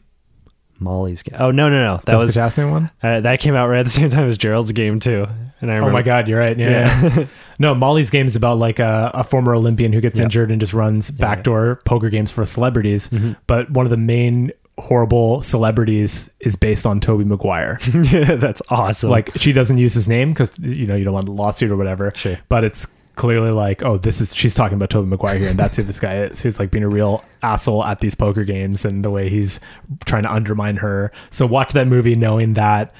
[0.80, 1.36] Molly's game.
[1.40, 2.90] Oh no no no, that Jessica was Chastain one.
[3.02, 5.26] uh, that came out right at the same time as Gerald's game too.
[5.60, 6.58] And I Oh my god, you're right.
[6.58, 7.00] Yeah.
[7.16, 7.26] yeah.
[7.58, 10.24] no, Molly's game is about like a, a former Olympian who gets Yeah.
[10.24, 13.08] injured and just runs backdoor poker games for celebrities.
[13.08, 13.32] Mm-hmm.
[13.46, 17.78] But one of the main horrible celebrities is based on Tobey Maguire.
[18.10, 19.10] yeah, that's awesome.
[19.10, 21.76] like she doesn't use his name because you know you don't want a lawsuit or
[21.76, 22.10] whatever.
[22.14, 22.38] Sure.
[22.48, 25.76] But it's clearly like, oh, this is she's talking about Tobey Maguire here, and that's
[25.76, 26.40] who this guy is.
[26.40, 29.60] Who's like being a real asshole at these poker games and the way he's
[30.06, 31.12] trying to undermine her.
[31.30, 32.92] So watch that movie knowing that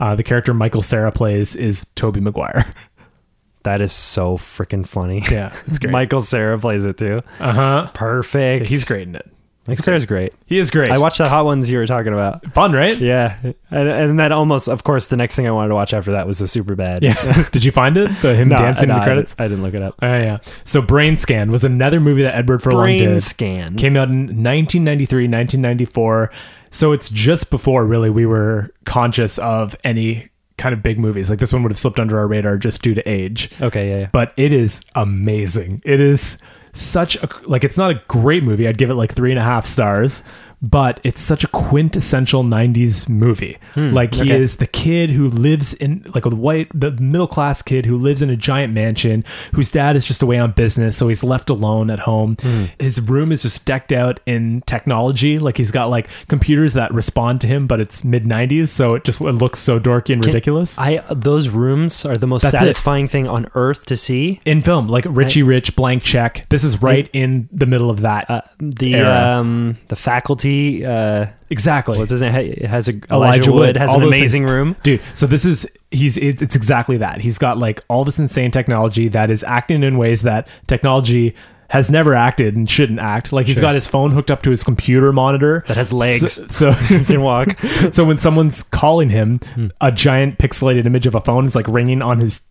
[0.00, 2.68] uh, the character Michael Cera plays is Toby Maguire.
[3.62, 5.22] that is so freaking funny.
[5.30, 5.92] yeah, it's great.
[5.92, 7.22] Michael Cera plays it too.
[7.40, 7.90] uh huh.
[7.94, 8.66] Perfect.
[8.66, 9.30] He's great in it.
[9.66, 10.34] Michael Cera's great.
[10.46, 10.90] He is great.
[10.90, 12.52] I watched that Hot Ones you were talking about.
[12.52, 12.98] Fun, right?
[12.98, 13.36] Yeah,
[13.70, 16.26] and, and that almost, of course, the next thing I wanted to watch after that
[16.26, 17.02] was the Super Bad.
[17.04, 17.48] Yeah.
[17.52, 18.10] Did you find it?
[18.22, 19.30] The him No, dancing no, in the I credits.
[19.30, 19.94] didn't- I didn't look it up.
[20.02, 20.38] Oh yeah.
[20.64, 23.22] So Brain Scan was another movie that Edward Furlong Brain did.
[23.22, 23.76] scan.
[23.76, 26.32] Came out in 1993, 1994.
[26.70, 31.30] So it's just before really we were conscious of any kind of big movies.
[31.30, 33.50] Like this one would have slipped under our radar just due to age.
[33.60, 34.08] Okay, yeah, yeah.
[34.12, 35.82] But it is amazing.
[35.84, 36.38] It is
[36.72, 38.66] such a like it's not a great movie.
[38.66, 40.22] I'd give it like three and a half stars.
[40.64, 43.58] But it's such a quintessential '90s movie.
[43.74, 44.40] like he Hmm, okay.
[44.42, 48.22] is the kid who lives in like a white, the middle class kid who lives
[48.22, 51.90] in a giant mansion, whose dad is just away on business, so he's left alone
[51.90, 52.36] at home.
[52.40, 52.64] Hmm.
[52.78, 55.38] His room is just decked out in technology.
[55.40, 59.02] Like he's got like computers that respond to him, but it's mid '90s, so it
[59.02, 60.78] just it looks so dorky and Can- ridiculous.
[60.78, 62.58] I those rooms are the most That's it.
[62.58, 64.40] satisfying thing on earth to see.
[64.44, 66.46] in film, like Richie Rich, blank check.
[66.50, 68.30] This is right in the middle of that.
[68.30, 70.51] Uh, the um the faculty
[70.84, 71.98] uh exactly.
[71.98, 74.50] what's his name Ha- has a Elijah, Wood, has all an those amazing things.
[74.50, 74.76] room.
[74.82, 78.50] dude so this is he's it's, it's exactly that he's got like all this insane
[78.50, 81.34] technology that is acting in ways that technology
[81.70, 83.62] has never acted and shouldn't act like he's Sure.
[83.62, 86.34] got his phone hooked up to his computer monitor That has legs.
[86.34, 87.58] so, so He can walk.
[87.90, 89.68] so when someone's calling him Hmm.
[89.80, 92.42] a giant pixelated image of a phone is like ringing on his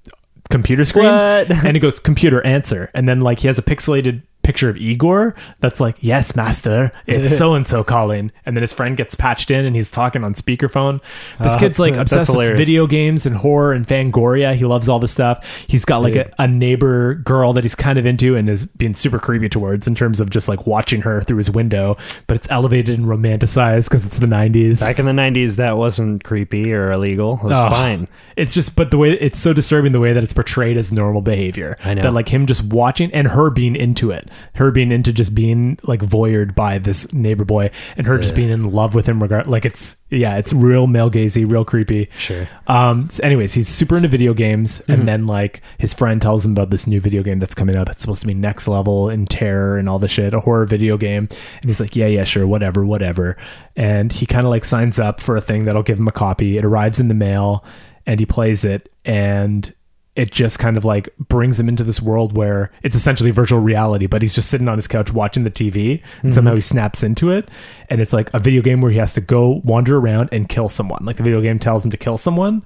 [0.49, 1.51] computer screen What?
[1.65, 5.35] and he goes computer answer and then like he has a pixelated picture of Igor
[5.59, 9.51] that's like, "Yes, master, it's so and so calling," and then his friend gets patched
[9.51, 10.99] in and he's talking on speakerphone.
[11.41, 14.55] This Uh, kid's like obsessed with video games and horror and Fangoria.
[14.55, 15.45] He loves all this stuff.
[15.67, 18.93] He's got like a, a neighbor girl that he's kind of into and is being
[18.93, 22.49] super creepy towards in terms of just like watching her through his window, but it's
[22.49, 24.79] elevated and romanticized because it's the '90s.
[24.81, 27.39] Back in the '90s, that wasn't creepy or illegal.
[27.43, 28.07] It was Oh, fine.
[28.37, 31.21] It's just, but the way it's so disturbing the way that it's portrayed as normal
[31.21, 31.77] behavior.
[31.83, 32.01] I know.
[32.03, 35.79] that like him just watching and her being into it, her being into just being
[35.83, 39.21] like voyeured by this neighbor boy, and her just being in love with him.
[39.21, 42.09] Regard like it's yeah, it's real male gazy, real creepy.
[42.17, 42.47] Sure.
[42.67, 43.09] Um.
[43.09, 46.69] so anyways, he's super into video games, and then like his friend tells him about
[46.69, 49.77] this new video game that's coming out that's supposed to be next level in terror
[49.77, 51.27] and all the shit, a horror video game.
[51.61, 53.37] And he's like, yeah, yeah, sure, whatever, whatever.
[53.75, 56.57] And he kind of like signs up for a thing that'll give him a copy.
[56.57, 57.63] It arrives in the mail,
[58.05, 59.73] and he plays it, and
[60.15, 64.07] it just kind of like brings him into this world where it's essentially virtual reality,
[64.07, 67.31] but he's just sitting on his couch watching the TV and somehow he snaps into
[67.31, 67.47] it.
[67.89, 70.67] And it's like a video game where he has to go wander around and kill
[70.67, 71.05] someone.
[71.05, 72.61] Like the video game tells him to kill someone.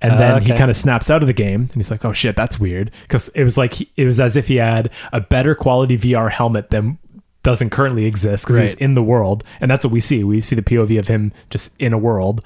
[0.00, 2.14] And Uh, then he kind of snaps out of the game and he's like, oh
[2.14, 2.90] shit, that's weird.
[3.08, 6.30] Cause it was like, he, it was as if he had a better quality VR
[6.30, 6.98] helmet than
[7.42, 9.44] doesn't currently exist because he's in the world.
[9.60, 10.24] And that's what we see.
[10.24, 12.40] We see the POV of him just in a world.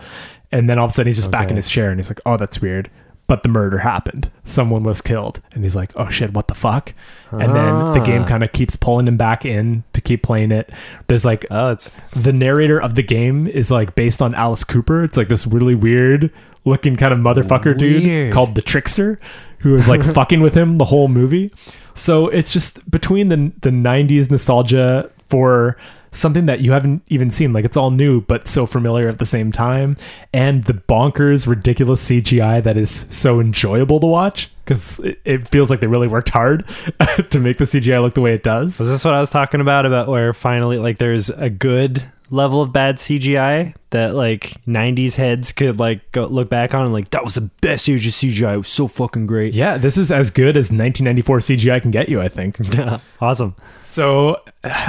[0.52, 2.20] And then all of a sudden he's just back in his chair and he's like,
[2.26, 2.90] oh, that's weird.
[3.30, 4.28] But the murder happened.
[4.44, 5.40] Someone was killed.
[5.52, 6.92] And he's like, oh shit, what the fuck?
[7.30, 8.26] And then the game Ah.
[8.26, 10.70] kind of keeps pulling him back in to keep playing it.
[11.06, 15.04] There's like Oh, it's the narrator of the game is like based on Alice Cooper.
[15.04, 16.32] It's like this really weird
[16.64, 19.16] looking kind of motherfucker dude called the Trickster
[19.58, 21.52] who is like fucking with him the whole movie.
[21.94, 25.76] So it's just between the the 90s nostalgia for
[26.12, 27.52] something that you haven't even seen.
[27.52, 29.96] Like it's all new but so familiar at the same time.
[30.32, 35.70] And the bonkers ridiculous CGI that is so enjoyable to watch cuz it, it feels
[35.70, 36.64] like they really worked hard
[37.30, 38.78] to make the CGI look the way it does.
[38.80, 39.86] Was this what I was talking about?
[39.86, 45.50] About where finally, like, there's a good level of bad CGI that like '90s heads
[45.52, 48.54] could like go look back on and like that was the best age of CGI.
[48.54, 49.52] It was so fucking great.
[49.52, 52.56] Yeah, this is as good as 1994 CGI can get you, I think.
[53.20, 53.56] awesome.
[53.82, 54.40] So,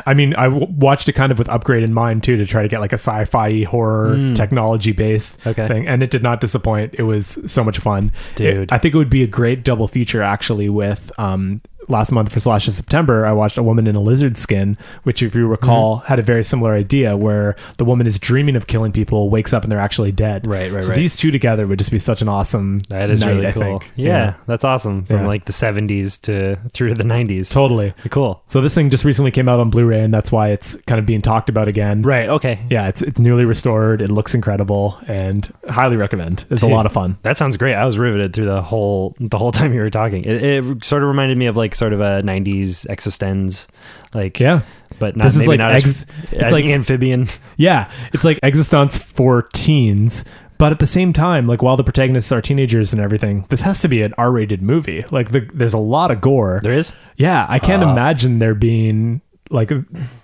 [0.06, 2.62] I mean, I w- watched it kind of with upgrade in mind too to try
[2.62, 4.34] to get like a sci-fi horror hmm.
[4.36, 5.67] technology based Okay.
[5.67, 6.94] thing, and it did not disappoint.
[7.00, 8.58] It was so much fun, Dude.
[8.58, 11.62] It- I think it would be a great double feature actually with um.
[11.88, 15.36] Last month for Slasher September, I watched A Woman in a Lizard Skin, which, if
[15.36, 16.08] you recall, Mm-hmm.
[16.08, 19.63] had a very similar idea where the woman is dreaming of killing people, wakes up,
[19.63, 20.46] and they're actually dead.
[20.48, 20.96] Right, right, so right.
[20.96, 23.62] these two together would just be such an awesome That is night, really cool.
[23.80, 23.91] think.
[23.96, 25.06] Yeah, that's awesome.
[25.06, 25.28] From Yeah.
[25.28, 27.50] like the 70s to through to the 90s.
[27.50, 27.94] totally.
[28.10, 28.41] Cool.
[28.48, 31.06] So this thing just recently came out on Blu-ray, and that's why it's kind of
[31.06, 32.02] being talked about again.
[32.04, 32.30] Right.
[32.30, 32.60] Okay.
[32.70, 34.02] Yeah, it's it's newly restored.
[34.02, 36.46] It looks incredible, and highly recommend.
[36.50, 37.17] It's a lot of fun.
[37.24, 37.76] That sounds great.
[37.76, 40.24] I was riveted through the whole the whole time you were talking.
[40.24, 43.65] It, it sort of reminded me of like sort of a '90s Existenz,
[44.13, 44.62] like Yeah,
[45.00, 47.28] but not This is maybe like not ex- as it's like- amphibian.
[47.58, 47.89] yeah.
[48.13, 50.24] It's like Existence for teens,
[50.60, 53.82] but at the same time, like while the protagonists are teenagers and everything, this has
[53.82, 55.04] to be an R-rated movie.
[55.10, 56.60] Like the, there's a lot of gore.
[56.62, 56.94] There is.
[57.17, 57.89] Yeah, I can't Uh.
[57.89, 59.72] imagine there being like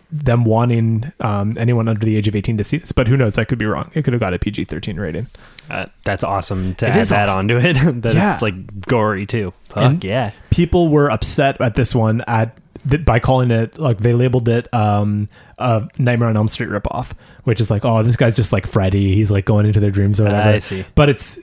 [0.09, 2.93] them wanting um, anyone under the age of 18 to see this.
[2.93, 3.37] But who knows?
[3.37, 3.91] I could be wrong.
[3.93, 5.27] It could have got a PG-13 rating.
[5.69, 7.39] Uh, that's awesome to It add that awesome.
[7.39, 7.73] onto it.
[8.03, 8.33] that Yeah.
[8.33, 8.55] it's like
[8.87, 9.53] gory too.
[9.77, 10.31] Fuck And- yeah.
[10.49, 12.57] people were upset at this one at
[12.89, 17.11] th- by calling it like they labeled it um a Nightmare on Elm Street ripoff,
[17.43, 19.15] which is like, oh, this guy's just like Freddy.
[19.15, 20.49] He's like going into their dreams or whatever.
[20.49, 20.85] I see.
[20.95, 21.39] But it's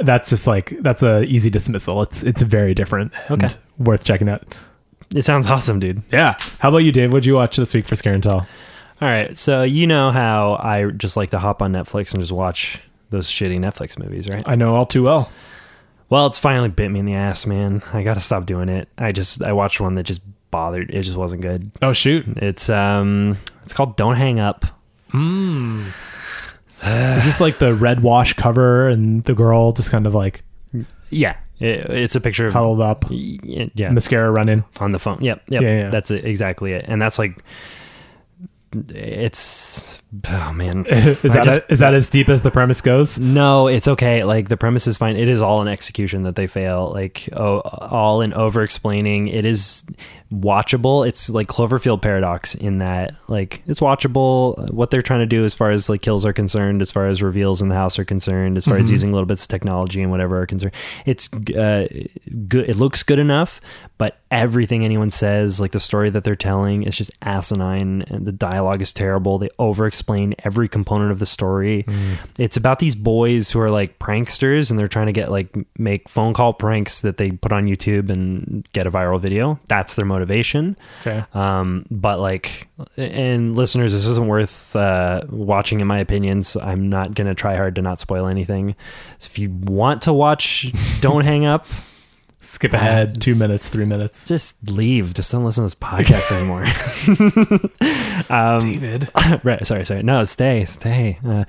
[0.00, 2.02] that's just like that's a easy dismissal.
[2.02, 3.12] It's it's very different.
[3.28, 3.54] and Okay.
[3.78, 4.42] worth checking out.
[5.14, 6.02] It sounds awesome, dude.
[6.12, 6.34] Yeah.
[6.60, 7.12] How about you, Dave?
[7.12, 8.46] What'd you watch this week for Scare and Tell?
[9.02, 9.36] All right.
[9.38, 13.28] So you know how I just like to hop on Netflix and just watch those
[13.28, 14.42] shitty Netflix movies, right?
[14.46, 15.30] I know all too well.
[16.08, 17.82] Well, it's finally bit me in the ass, man.
[17.92, 18.88] I got to stop doing it.
[18.96, 20.90] I just I watched one that just bothered.
[20.90, 21.70] It just wasn't good.
[21.82, 22.26] Oh shoot.
[22.36, 24.64] It's um it's called Don't Hang Up.
[25.10, 25.88] Hmm.
[26.82, 30.44] Is this like the red wash cover and the girl just kind of like
[31.10, 31.36] Yeah.
[31.58, 34.62] It, it's a picture of cuddled up, yeah, mascara running?
[34.76, 35.22] on the phone.
[35.22, 35.62] Yep, yep.
[35.62, 35.88] Yeah, yeah.
[35.88, 36.84] That's it, exactly it.
[36.86, 37.42] And that's like
[38.72, 40.84] it's oh man.
[40.88, 43.18] is that just- is that as deep as the premise goes?
[43.18, 44.24] No, it's okay.
[44.24, 45.16] Like the premise is fine.
[45.16, 46.90] It is all an execution that they fail.
[46.92, 49.28] Like oh, all in over explaining.
[49.28, 49.84] It is
[50.32, 51.06] watchable.
[51.06, 54.70] It's like Cloverfield paradox in that like it's watchable.
[54.72, 57.22] What they're trying to do as far as like kills are concerned, as far as
[57.22, 60.10] reveals in the house are concerned, as far as using little bits of technology and
[60.10, 61.86] whatever are concerned, it's uh,
[62.48, 62.68] good.
[62.68, 63.60] It looks good enough,
[63.98, 68.02] but everything anyone says, like the story that they're telling, is just asinine.
[68.08, 69.38] And the dialogue is terrible.
[69.38, 71.84] They over explain every component of the story.
[72.38, 76.08] It's about these boys who are like pranksters and they're trying to get like make
[76.08, 79.60] phone call pranks that they put on YouTube and get a viral video.
[79.68, 80.15] That's their motivation.
[81.00, 81.24] Okay.
[81.34, 86.42] Um, but like, and listeners, this isn't worth uh, watching, in my opinion.
[86.42, 88.76] So I'm not gonna try hard to not spoil anything.
[89.18, 91.66] So if you want to watch, don't hang up.
[92.40, 94.28] Skip ahead two minutes, three minutes.
[94.28, 95.14] Just leave.
[95.14, 96.64] Just don't listen to this podcast anymore.
[98.30, 99.08] um, David.
[99.44, 99.66] right.
[99.66, 99.84] Sorry.
[99.84, 100.02] Sorry.
[100.04, 100.64] No, stay.
[100.64, 101.18] Stay.
[101.26, 101.44] Uh,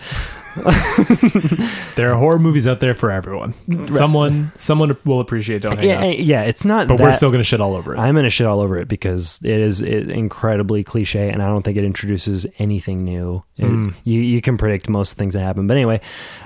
[1.96, 3.56] There are horror movies out there for everyone.
[3.88, 5.64] Someone, someone will appreciate.
[5.64, 6.06] Don't hang yeah.
[6.06, 6.16] up.
[6.20, 6.42] Yeah.
[6.44, 6.88] It's not.
[6.88, 8.00] But we're still gonna shit all over it.
[8.00, 11.78] I'm gonna shit all over it because it is incredibly cliche, and I don't think
[11.78, 13.44] it introduces anything new.
[13.58, 13.94] It- Mm.
[14.04, 16.00] you you can predict most things that happen, but anyway,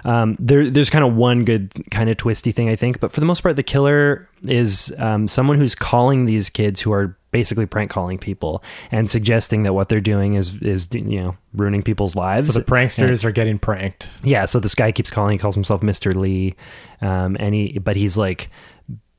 [0.06, 3.20] um, there there's kind of one good kind of twisty thing I think, but for
[3.20, 7.66] the most part, the killer is um, someone who's calling these kids who are basically
[7.66, 12.16] prank calling people and suggesting that what they're doing is is you know ruining people's
[12.16, 12.48] lives.
[12.48, 14.10] so the pranksters are getting pranked.
[14.24, 15.34] Yeah, so this guy keeps calling.
[15.34, 16.56] He calls himself Mister Lee,
[17.02, 18.50] um, and he but he's like.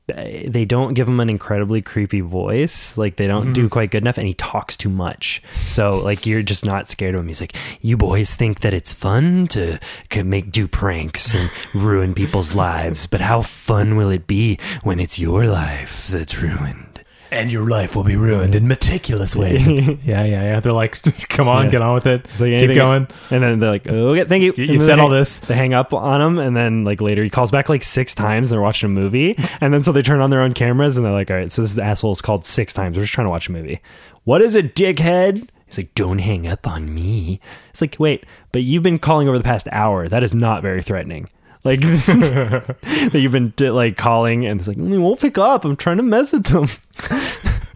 [0.05, 2.97] They don't give him an incredibly creepy voice.
[2.97, 5.41] Like they don't do quite good enough, and he talks too much.
[5.65, 7.29] So like you're just not scared of him.
[7.29, 9.79] He's like, "You boys think that it's fun to
[10.25, 15.19] make do pranks and ruin people's lives, but how fun will it be when it's
[15.19, 16.92] your life that's ruined?"
[17.33, 19.65] And your life will be ruined in meticulous ways.
[19.67, 20.59] yeah, yeah, yeah.
[20.59, 21.71] They're like, come on, Yeah.
[21.71, 22.21] get on with it.
[22.31, 23.07] It's like Keep anything- going.
[23.31, 24.53] And then they're like, oh, okay, thank you.
[24.55, 25.39] You- And you've then said they all hang- this.
[25.39, 28.49] They hang up on him, and then like later he calls back like six times.
[28.51, 31.13] They're watching a movie, and then so they turn on their own cameras, and they're
[31.13, 32.97] like, all right, so this asshole is called six times.
[32.97, 33.81] We're just trying to watch a movie.
[34.25, 35.49] What is it, dickhead?
[35.65, 37.39] He's like, don't hang up on me.
[37.71, 40.07] It's like, wait, but you've been calling over the past hour.
[40.07, 41.29] That is not very threatening.
[41.63, 45.63] Like that you've been like calling, and it's like, "Mm, won't pick up.
[45.63, 46.67] I'm trying to mess with them.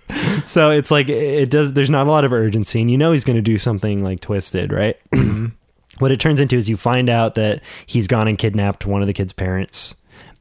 [0.46, 3.24] so it's like it does there's not a lot of urgency and you know he's
[3.24, 4.98] going to do something like twisted right
[6.00, 9.08] what it turns into is you find out that he's gone and kidnapped one of
[9.08, 9.96] the kids parents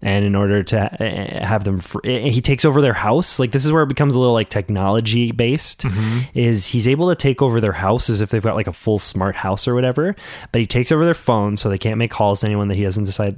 [0.06, 3.64] and in order to uh, have them fr- he takes over their house like this
[3.66, 5.84] is where it becomes a little like technology based
[6.34, 8.98] is he's able to take over their house as if they've got like a full
[8.98, 10.14] smart house or whatever
[10.52, 12.82] but he takes over their phone so they can't make calls to anyone that he
[12.84, 13.34] doesn't decide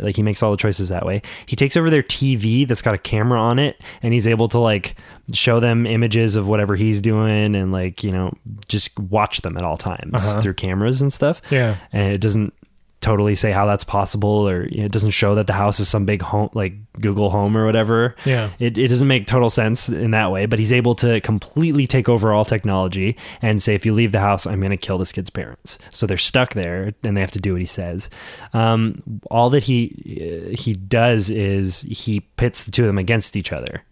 [0.00, 2.94] like he makes all the choices that way he takes over their tv that's got
[2.94, 4.96] a camera on it and he's able to like
[5.32, 8.32] show them images of whatever he's doing and like you know
[8.68, 10.40] just watch them at all times Uh-huh.
[10.40, 11.76] through cameras and stuff Yeah.
[11.92, 12.52] and it doesn't
[13.00, 15.88] totally say how that's possible or you know, it doesn't show that the house is
[15.88, 18.14] some big home like google home or whatever.
[18.24, 18.50] Yeah.
[18.58, 22.08] it, it doesn't make total sense in that way but he's able to completely take
[22.08, 25.12] over all technology and say if you leave the house i'm going to kill this
[25.12, 25.78] kid's parents.
[25.90, 28.10] So they're stuck there and they have to do what he says.
[28.52, 33.52] Um, all that he he does is he pits the two of them against each
[33.52, 33.82] other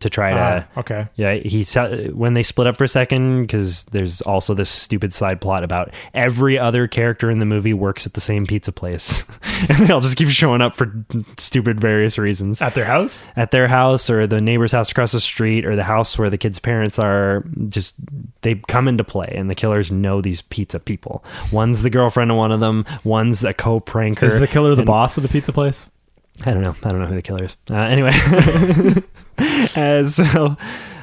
[0.00, 1.06] to try to Ah, okay.
[1.16, 1.64] yeah, he
[2.12, 5.92] when they split up for a second because there's also this stupid side plot about
[6.14, 9.24] every other character in the movie works at the same pizza place,
[9.68, 10.92] and they all just keep showing up for
[11.36, 13.26] stupid various reasons At their house?
[13.36, 16.38] at their house or the neighbor's house across the street or the house where the
[16.38, 17.44] kids' parents are.
[17.68, 17.94] Just
[18.42, 21.24] they come into play, and the killers know these pizza people.
[21.52, 22.84] One's the girlfriend of one of them.
[23.04, 24.22] One's a co-pranker.
[24.24, 25.90] Is the killer the and- boss of the pizza place?
[26.44, 26.74] I don't know.
[26.84, 27.56] I don't know who the killer is.
[27.70, 28.12] Uh, anyway,
[29.76, 30.56] uh, so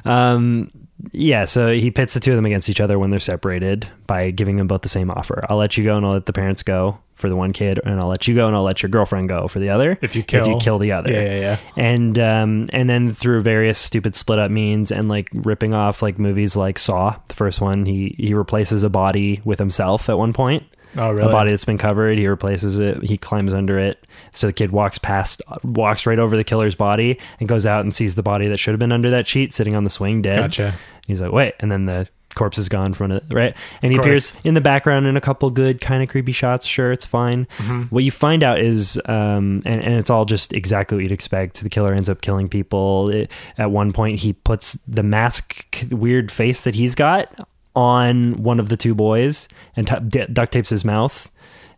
[0.05, 0.69] um,
[1.11, 4.31] yeah, so he pits the two of them against each other when they're separated by
[4.31, 5.41] giving them both the same offer.
[5.49, 7.99] I'll let you go, and I'll let the parents go for the one kid, and
[7.99, 9.97] I'll let you go, and I'll let your girlfriend go for the other.
[10.01, 11.57] If you kill, if you kill- the other, Yeah, yeah, yeah.
[11.77, 16.19] and um, and then through various stupid split up means and like ripping off like
[16.19, 20.33] movies like Saw, the first one, he he replaces a body with himself at one
[20.33, 20.63] point
[20.97, 21.29] Oh, really?
[21.29, 22.17] a body that's been covered.
[22.17, 23.03] He replaces it.
[23.03, 24.05] He climbs under it.
[24.31, 27.93] So the kid walks past, walks right over the killer's body, and goes out and
[27.93, 30.37] sees the body that should have been under that sheet sitting on the swing dead.
[30.37, 30.75] Gotcha.
[31.07, 33.55] He's like, wait, and then the corpse is gone from it, right?
[33.81, 36.65] And he appears in the background in a couple good, kind of creepy shots.
[36.65, 37.47] Sure, it's fine.
[37.57, 37.83] Mm-hmm.
[37.83, 41.61] What you find out is, um, and, and it's all just exactly what you'd expect.
[41.61, 43.09] The killer ends up killing people.
[43.09, 48.59] It, at one point, he puts the mask, weird face that he's got on one
[48.59, 51.29] of the two boys and t- d- duct tapes his mouth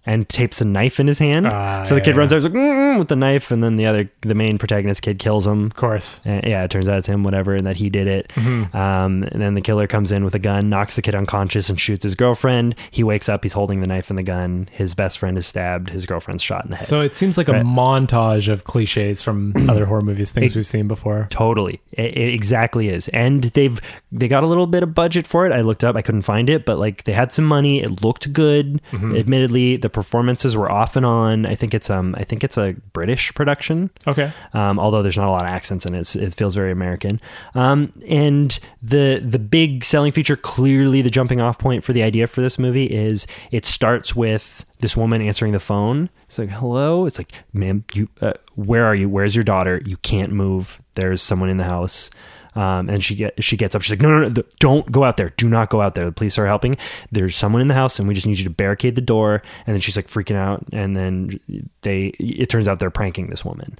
[0.07, 1.45] and tapes a knife in his hand.
[1.47, 2.37] Ah, so the yeah, kid runs yeah.
[2.37, 5.45] out like, "Mm-mm," with the knife, and then the other, the main protagonist kid kills
[5.45, 5.65] him.
[5.65, 6.21] Of course.
[6.23, 8.29] And yeah, it turns out it's him, whatever, and that he did it.
[8.29, 8.75] Mm-hmm.
[8.75, 11.79] Um, and then the killer comes in with a gun, knocks the kid unconscious, and
[11.79, 12.75] shoots his girlfriend.
[12.89, 14.69] He wakes up, he's holding the knife and the gun.
[14.71, 15.89] His best friend is stabbed.
[15.89, 16.87] His girlfriend's shot in the head.
[16.87, 20.87] So it seems like a montage of cliches from other horror movies, things we've seen
[20.87, 21.27] before.
[21.29, 25.45] Totally, it, it exactly is, and they've they got a little bit of budget for
[25.45, 25.51] it.
[25.51, 27.81] I looked up, I couldn't find it, but like they had some money.
[27.81, 28.81] It looked good.
[28.91, 29.17] Mm-hmm.
[29.17, 31.47] Admittedly, the performances were off and on.
[31.47, 33.89] I think it's um I think it's a British production.
[34.05, 34.31] Okay.
[34.53, 37.19] Um, although there's not a lot of accents in it, it's, it feels very American.
[37.55, 42.27] Um, and the the big selling feature, clearly the jumping off point for the idea
[42.27, 46.11] for this movie is it starts with this woman answering the phone.
[46.27, 49.09] It's like, "Hello." It's like, "Ma'am, you, uh, where are you?
[49.09, 49.81] Where's your daughter?
[49.83, 50.79] You can't move.
[50.93, 52.11] There's someone in the house."
[52.57, 53.83] Um, and she get she gets up.
[53.83, 54.43] She's like, "No, no, no!
[54.59, 55.29] Don't go out there.
[55.37, 56.05] Do not go out there.
[56.05, 56.75] The police are helping.
[57.11, 59.75] There's someone in the house, and we just need you to barricade the door." And
[59.75, 60.65] then she's like freaking out.
[60.73, 61.39] And then
[61.83, 63.77] they it turns out they're pranking this woman.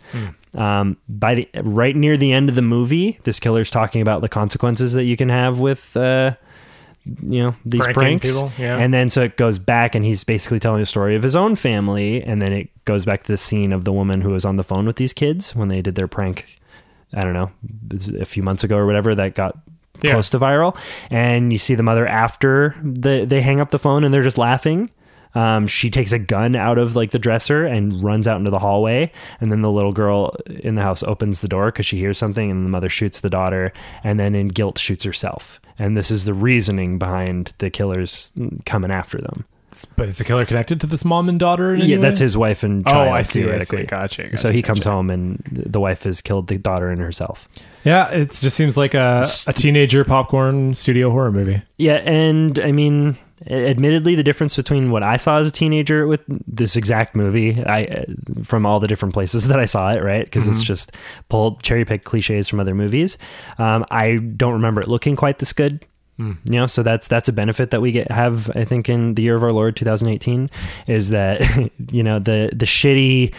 [0.53, 4.29] Um, by the right near the end of the movie, this killer's talking about the
[4.29, 5.97] consequences that you can have with.
[5.97, 6.35] Uh,
[7.23, 8.77] you know these Pranking pranks people, yeah.
[8.77, 11.55] and then so it goes back and he's basically telling the story of his own
[11.55, 14.57] family and then it goes back to the scene of the woman who was on
[14.57, 16.59] the phone with these kids when they did their prank
[17.13, 17.51] i don't know
[18.19, 19.57] a few months ago or whatever that got
[20.01, 20.11] Yeah.
[20.11, 20.77] close to viral.
[21.09, 24.37] And you see the mother after the, they hang up the phone and they're just
[24.37, 24.91] laughing.
[25.33, 28.59] Um, she takes a gun out of like the dresser and runs out into the
[28.59, 29.11] hallway.
[29.41, 32.51] And then the little girl in the house opens the door because she hears something
[32.51, 35.59] and the mother shoots the daughter and then in guilt shoots herself.
[35.79, 38.29] And this is the reasoning behind the killers
[38.65, 39.45] coming after them
[39.95, 41.75] But is the killer connected to this mom and daughter?
[41.75, 43.41] Yeah that's his wife and Oh, I see, I see.
[43.43, 43.85] theoretically.
[43.85, 44.91] Gotcha, so gotcha, he comes gotcha.
[44.91, 47.47] home and the wife has killed the daughter and herself
[47.83, 51.61] Yeah, it just seems like a, a teenager popcorn studio horror movie.
[51.77, 56.21] Yeah, and I mean, admittedly, the difference between what I saw as a teenager with
[56.47, 58.03] this exact movie, I uh,
[58.43, 60.25] from all the different places that I saw it, right?
[60.25, 60.91] Because it's just
[61.29, 63.17] pulled cherry picked cliches from other movies.
[63.59, 65.85] Um, I don't remember it looking quite this good.
[66.17, 66.33] Hmm.
[66.45, 69.21] You know, so that's that's a benefit that we get have I think in the
[69.21, 70.49] year of our Lord 2018
[70.87, 71.41] is that
[71.91, 73.33] you know the the shitty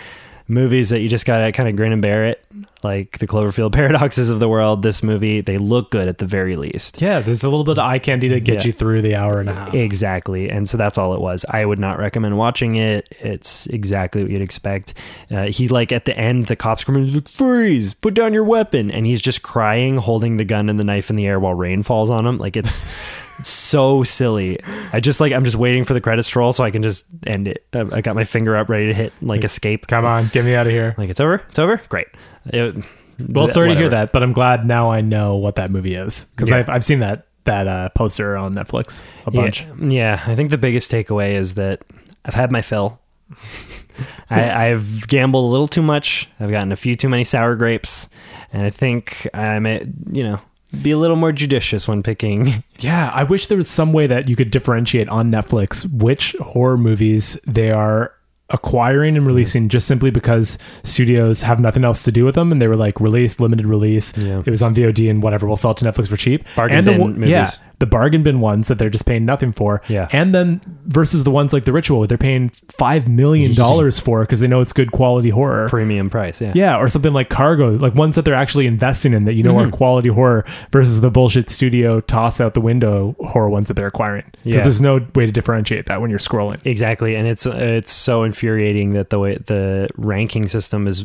[0.49, 2.45] movies that you just gotta kind of grin and bear it,
[2.83, 4.83] like the Cloverfield paradoxes of the world.
[4.83, 7.01] This movie they look good at the very least.
[7.03, 8.69] Yeah, there's a little bit of eye candy to get Yeah.
[8.69, 9.75] you through the hour and a half.
[9.75, 10.49] Exactly.
[10.51, 11.45] And so that's all it was.
[11.51, 13.15] I would not recommend watching it.
[13.21, 14.95] It's exactly what you'd expect.
[15.31, 18.33] Uh, he, like, at the end, the cops come in, he's like, freeze, put down
[18.33, 18.91] your weapon.
[18.91, 21.83] And he's just crying, holding the gun and the knife in the air while rain
[21.83, 22.39] falls on him.
[22.39, 22.85] Like, it's
[23.43, 24.59] so silly.
[24.93, 27.07] I just, like, I'm just waiting for the credits to roll so I can just
[27.27, 27.67] end it.
[27.73, 29.87] Uh, I got my finger up ready to hit, like, escape.
[29.87, 30.95] Come on, get me out of here.
[30.99, 31.43] Like, it's over?
[31.49, 31.81] It's over?
[31.89, 32.09] Great.
[32.47, 32.85] It-
[33.29, 36.25] Well, sorry to hear that, but I'm glad now I know what that movie is
[36.27, 36.59] because Yeah.
[36.59, 39.63] I've, I've seen that that uh, poster on Netflix a bunch.
[39.81, 41.81] Yeah, yeah, I think the biggest takeaway is that
[42.25, 43.01] I've had my fill.
[44.31, 46.29] I, I've gambled a little too much.
[46.39, 48.09] I've gotten a few too many sour grapes,
[48.53, 50.41] and I think I'm, a, you know,
[50.83, 52.63] be a little more judicious when picking.
[52.81, 56.79] Yeah, I wish there was some way that you could differentiate on Netflix which horror
[56.79, 58.13] movies they are
[58.51, 62.63] acquiring and releasing just simply because studios have nothing else to do with them and
[62.63, 64.43] they were like release limited release Yeah.
[64.47, 66.87] it was on VOD and whatever we'll sell it to Netflix for cheap Bargain and
[66.87, 67.29] the, movies.
[67.29, 67.47] yeah
[67.79, 70.09] the bargain bin ones that they're just paying nothing for Yeah.
[70.13, 72.49] and then versus the ones like the ritual they're paying
[72.79, 76.53] five million dollars for because they know it's good quality horror Premium price, yeah.
[76.55, 79.55] yeah, or something like Cargo, like ones that they're actually investing in that you know
[79.55, 79.69] Mm-hmm.
[79.69, 83.87] are quality horror versus the bullshit studio toss out the window horror ones that they're
[83.87, 84.25] acquiring.
[84.45, 84.63] Because Yeah.
[84.63, 86.65] there's no way to differentiate that when you're scrolling.
[86.67, 91.05] Exactly, and it's it's so infuriating that the way the ranking system is.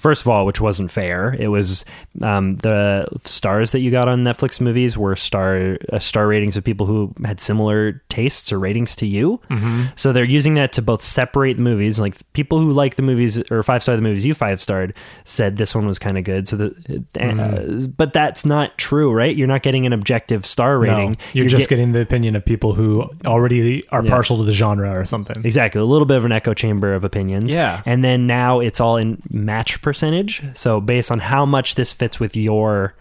[0.00, 1.34] First of all, which wasn't fair.
[1.38, 1.84] It was
[2.22, 6.64] um, the stars that you got on Netflix movies were star uh, star ratings of
[6.64, 9.40] people who had similar tastes or ratings to you.
[9.50, 9.84] Mm-hmm.
[9.96, 11.98] So they're using that to both separate the movies.
[11.98, 14.94] Like people who like the movies or five star the movies you five starred
[15.24, 16.46] said this one was kind of good.
[16.48, 19.34] So the, uh, but that's not true, right?
[19.36, 21.10] You're not getting an objective star rating.
[21.12, 24.10] No, you're, just get- getting the opinion of people who already are Yeah.
[24.10, 25.44] partial to the genre or something.
[25.44, 25.80] Exactly.
[25.80, 27.54] A little bit of an echo chamber of opinions.
[27.54, 27.82] Yeah.
[27.86, 30.42] And then now it's all in match percentage.
[30.54, 32.94] So based on how much this fits with your,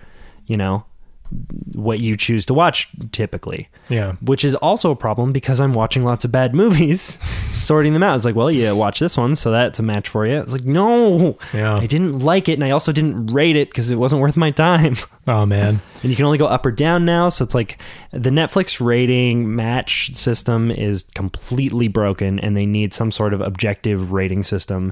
[0.48, 0.86] you know,
[1.74, 3.68] what you choose to watch typically.
[3.90, 4.14] Yeah.
[4.22, 7.18] Which is also a problem because I'm watching lots of bad movies,
[7.52, 8.16] sorting them out.
[8.16, 10.40] It's like, well, yeah, watch this one, so that's a match for you.
[10.40, 11.76] It's like, no, Yeah.
[11.78, 14.52] I didn't like it, and I also didn't rate it because it wasn't worth my
[14.52, 14.96] time.
[15.26, 15.82] Oh man.
[16.02, 17.78] and you can only go up or down now so it's like
[18.12, 24.12] the netflix rating match system is completely broken and they need some sort of objective
[24.12, 24.92] rating system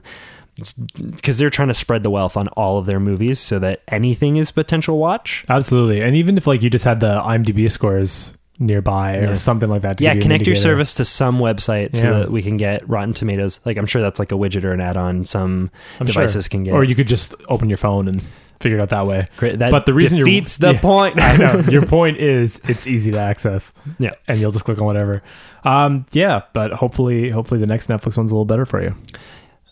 [0.97, 4.37] because they're trying to spread the wealth on all of their movies so that anything
[4.37, 6.01] is potential watch Absolutely.
[6.01, 9.29] And even if like you just had the IMDb scores nearby Yeah.
[9.29, 9.97] or something like that.
[9.97, 12.19] to yeah give you an connect your service to some website so Yeah.
[12.19, 14.79] that we can get rotten tomatoes like i'm sure that's like a widget or an
[14.81, 16.49] add-on some I'm devices sure.
[16.49, 18.21] can get Or you could just open your phone and
[18.59, 19.27] figure it out that way.
[19.37, 20.79] Cra- that but the reason you're- defeats the Yeah.
[20.81, 21.59] point I know.
[21.71, 23.71] Your point is it's easy to access.
[23.97, 24.11] Yeah.
[24.27, 25.23] And you'll just click on whatever.
[25.63, 28.93] Um, yeah, but hopefully hopefully the next Netflix one's a little better for you.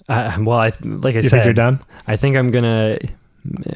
[0.10, 1.80] Uh, well i like i You said think you're done?
[2.08, 2.98] I think I'm gonna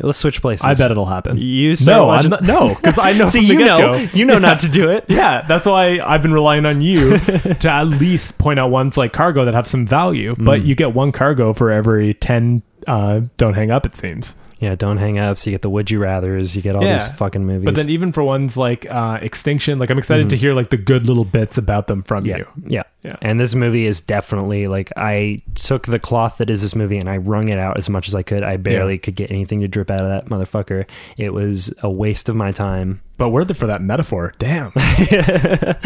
[0.02, 0.66] Let's switch places.
[0.66, 1.38] I bet it'll happen.
[1.38, 4.60] You no, watching- I'm not, no, because I know See, you know, you know not
[4.60, 5.06] to do it.
[5.14, 7.18] Yeah, that's why I've been relying on you
[7.62, 10.36] to at least point out ones like cargo that have some value.
[10.36, 10.46] Mm.
[10.46, 12.62] But you get one cargo for every ten.
[12.88, 13.86] Uh, don't hang up.
[13.86, 14.36] It seems.
[14.60, 15.38] Yeah, don't hang up.
[15.40, 16.56] So you get the would you rather's.
[16.56, 16.94] You get all Yeah.
[16.98, 17.66] these fucking movies.
[17.66, 20.78] But then even for ones like uh, Extinction, like I'm excited to hear like the
[20.78, 22.48] good little bits about them from yeah, you.
[22.68, 23.18] yeah, Yeah.
[23.22, 27.10] And this movie is definitely like I took the cloth that is this movie and
[27.10, 28.44] I wrung it out as much as I could.
[28.44, 29.00] I barely Yeah.
[29.00, 30.86] could get anything to drip out of that motherfucker.
[31.18, 33.02] It was a waste of my time.
[33.18, 34.34] But worth it for that metaphor.
[34.40, 34.72] Damn.
[34.76, 35.78] I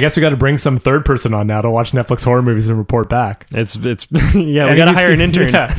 [0.00, 2.68] guess we got to bring some third person on now to watch Netflix horror movies
[2.68, 3.46] and report back.
[3.52, 4.70] It's it's yeah.
[4.70, 5.50] We gotta hire an intern.
[5.50, 5.74] Yeah.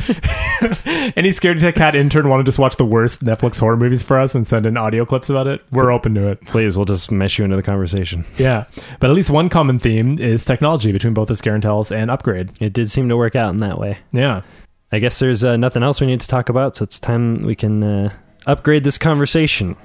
[1.16, 4.18] Any scared tech cat intern want to just watch the worst Netflix horror movies for
[4.18, 5.62] us and send in audio clips about it?
[5.70, 6.44] We're open to it.
[6.46, 8.24] Please, we'll just mesh you into the conversation.
[8.36, 8.64] Yeah.
[9.00, 12.10] But at least one common theme is technology between both the Scare and Tells and
[12.10, 12.50] Upgrade.
[12.60, 13.98] It did seem to work out in that way.
[14.12, 14.42] Yeah.
[14.90, 17.54] I guess there's uh, nothing else we need to talk about, so it's time we
[17.54, 18.12] can uh,
[18.46, 19.76] upgrade this conversation.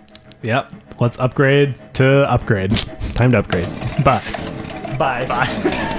[0.43, 0.71] Yep.
[0.99, 2.77] Let's upgrade to upgrade.
[3.13, 3.67] Time to upgrade.
[4.03, 4.21] Bye.
[4.97, 5.25] Bye.
[5.25, 5.93] Bye.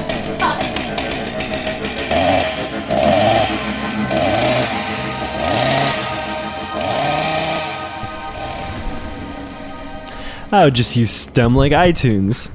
[10.53, 12.49] I would just use STEM like iTunes.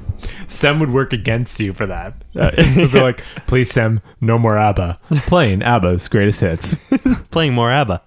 [0.50, 2.14] Stem would work against you for that.
[2.36, 4.98] Uh, it'd be like, please, Stem, no more ABBA.
[5.26, 6.74] Playing ABBA's greatest hits.
[7.30, 8.02] Playing more ABBA.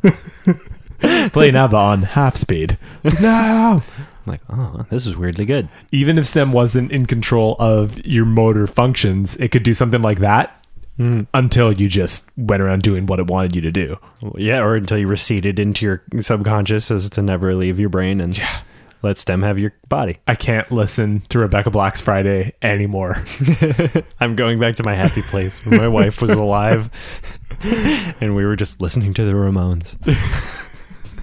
[1.32, 2.78] Playing ABBA on half speed.
[3.22, 3.82] No.
[4.26, 5.70] I'm like, oh, this is weirdly good.
[5.92, 10.20] Even if Stem wasn't in control of your motor functions, it could do something like
[10.20, 10.64] that
[10.98, 13.98] until you just went around doing what it wanted you to do.
[14.36, 18.40] Yeah, or until you receded into your subconscious as to never leave your brain and
[19.04, 20.18] let STEM have your body.
[20.28, 23.24] I can't listen to Rebecca Black's Friday anymore.
[24.20, 26.90] I'm going back to my happy place where my wife was alive
[27.62, 29.98] and we were just listening to the Ramones.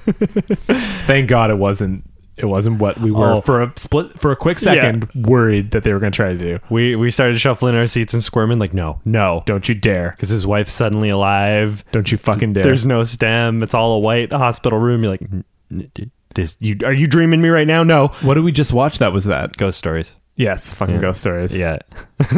[1.07, 2.05] Thank God it wasn't.
[2.37, 3.41] It wasn't what we were Oh.
[3.43, 6.39] for a split for a quick second worried that they were going to try to
[6.39, 6.59] do.
[6.70, 9.43] We we started shuffling our seats and squirming like, no, no.
[9.45, 10.12] Don't you dare!
[10.12, 11.85] Because his wife's suddenly alive.
[11.93, 12.62] Don't you fucking dare!
[12.62, 13.62] There's no stem.
[13.62, 15.03] It's all a white hospital room.
[15.03, 16.57] You're like, "N- n- d- this.
[16.61, 17.83] You are you dreaming me right now?
[17.83, 18.09] No.
[18.22, 18.99] what did we just watch?
[18.99, 19.57] That was that.
[19.57, 20.14] Ghost stories.
[20.37, 21.01] Yes, fucking Yeah.
[21.03, 21.57] ghost stories.
[21.57, 21.78] Yeah.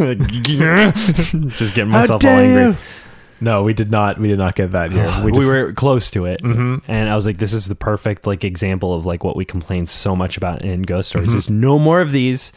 [1.57, 2.77] Just getting myself all angry.
[3.41, 4.19] No, we did not.
[4.19, 5.09] We did not get that here.
[5.25, 6.83] We, just- were close to it, Mhm.
[6.89, 9.87] and I was like, "This is the perfect like example of like what we complain
[9.87, 11.31] so much about in ghost stories.
[11.31, 11.39] Mm-hmm.
[11.39, 12.53] Is no more of these.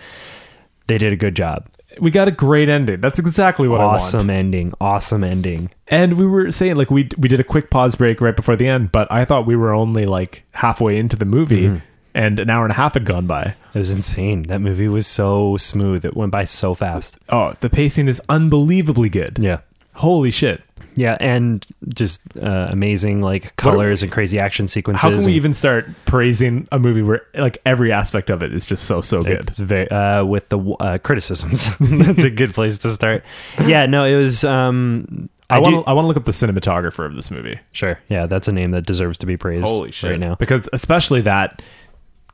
[0.88, 1.68] They did a good job.
[2.00, 3.02] We got a great ending.
[3.02, 3.98] That's exactly what I want.
[3.98, 4.74] awesome ending.
[4.82, 5.70] Awesome ending.
[5.88, 8.68] And we were saying like we we did a quick pause break right before the
[8.68, 11.78] end, but I thought we were only like halfway into the movie, Mm-hmm.
[12.14, 13.56] and an hour and a half had gone by.
[13.74, 14.44] It was insane.
[14.44, 16.06] That movie was so smooth.
[16.06, 17.18] It went by so fast.
[17.30, 19.38] Oh, the pacing is unbelievably good.
[19.40, 19.60] Yeah.
[19.96, 20.62] Holy shit!
[20.96, 25.02] Yeah, and just uh, amazing like colors and crazy action sequences.
[25.02, 28.54] How can we and- even start praising a movie where like every aspect of it
[28.54, 29.48] is just so so good?
[29.48, 31.68] It's very uh, with the uh, criticisms.
[31.80, 33.24] That's a good place to start.
[33.66, 34.44] Yeah, no, it was.
[34.44, 37.60] Um, I want to I want to look up the cinematographer of this movie.
[37.72, 38.00] sure.
[38.10, 39.64] Yeah, that's a name that deserves to be praised.
[39.66, 40.12] Holy shit!
[40.12, 40.36] right now.
[40.36, 41.62] because especially that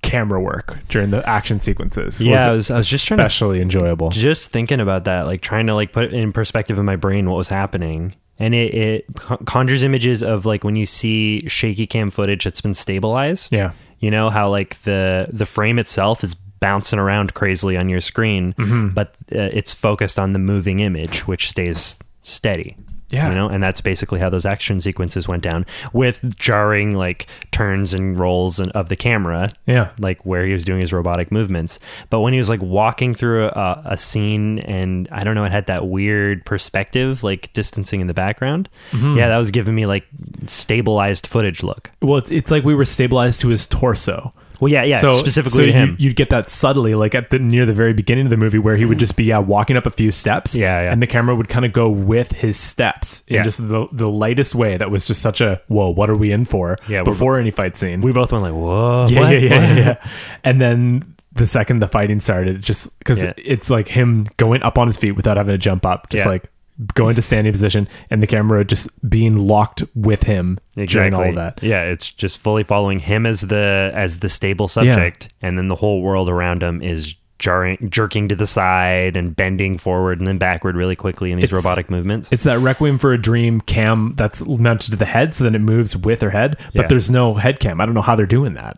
[0.02, 2.20] camera work during the action sequences.
[2.22, 4.10] Yeah, I was- I was just trying to- especially enjoyable.
[4.10, 7.30] Just thinking about that, like trying to like put it in perspective in my brain
[7.30, 9.06] what was happening, and it, it
[9.46, 13.54] conjures images of like when you see shaky cam footage that's been stabilized.
[13.54, 13.72] Yeah.
[14.00, 18.54] you know how like the the frame itself is bouncing around crazily on your screen,
[18.58, 18.90] Mm-hmm.
[18.90, 22.76] but uh, it's focused on the moving image, which stays steady.
[23.12, 23.30] Yeah.
[23.30, 27.94] you know, and that's basically how those action sequences went down with jarring like turns
[27.94, 29.54] and rolls and, of the camera.
[29.66, 29.92] Yeah.
[30.00, 31.80] like where he was doing his robotic movements.
[32.10, 35.52] But when he was like walking through a, a scene, and I don't know, it
[35.52, 38.70] had that weird perspective, like distancing in the background.
[38.92, 39.18] Mm-hmm.
[39.18, 40.06] Yeah, that was giving me like
[40.48, 41.92] stabilized footage look.
[42.02, 44.34] Well, it's, it's like we were stabilized to his torso.
[44.62, 45.96] Well, yeah, yeah, so specifically so to him.
[46.00, 48.60] You, would get that subtly, like at the near the very beginning of the movie,
[48.60, 49.00] where he would mm-hmm.
[49.00, 50.92] just be yeah walking up a few steps, Yeah, yeah.
[50.94, 53.44] and the camera would kind of go with his steps in Yeah.
[53.44, 54.78] just the the lightest way.
[54.78, 56.78] That was just such a whoa, what are we in for?
[56.88, 58.02] Yeah, before any fight scene.
[58.02, 59.32] we both went like, "Whoa, yeah, what?
[59.32, 60.10] yeah, yeah, yeah, yeah.
[60.44, 63.34] And then the second the fighting started, just because Yeah.
[63.38, 66.32] it's like him going up on his feet without having to jump up, just Yeah.
[66.32, 66.50] like
[66.96, 71.36] go to standing position, and the camera just being locked with him during all of
[71.36, 71.62] that.
[71.62, 75.76] Yeah, it's just fully following him as the as the stable subject, and then the
[75.76, 80.38] whole world around him is jarring, jerking to the side and bending forward and then
[80.38, 82.30] backward really quickly in these It's- robotic movements.
[82.32, 85.62] It's that Requiem for a Dream cam that's mounted to the head, so then it
[85.62, 86.88] moves with her head, but Yeah.
[86.88, 87.82] there's no head cam.
[87.82, 88.78] I don't know how they're doing that.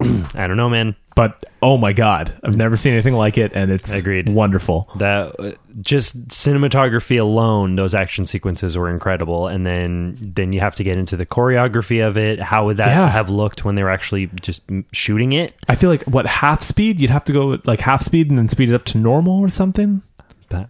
[0.34, 0.96] I don't know, man.
[1.16, 4.28] But oh my god, I've never seen anything like it, and it's Agreed.
[4.28, 4.88] wonderful.
[4.98, 10.76] That uh, just cinematography alone, those action sequences were incredible, and then then you have
[10.76, 12.40] to get into the choreography of it.
[12.40, 13.08] How would that Yeah.
[13.08, 15.52] have looked when they were actually just shooting it?
[15.68, 17.00] I feel like what half speed?
[17.00, 19.48] You'd have to go like half speed and then speed it up to normal or
[19.50, 20.02] something.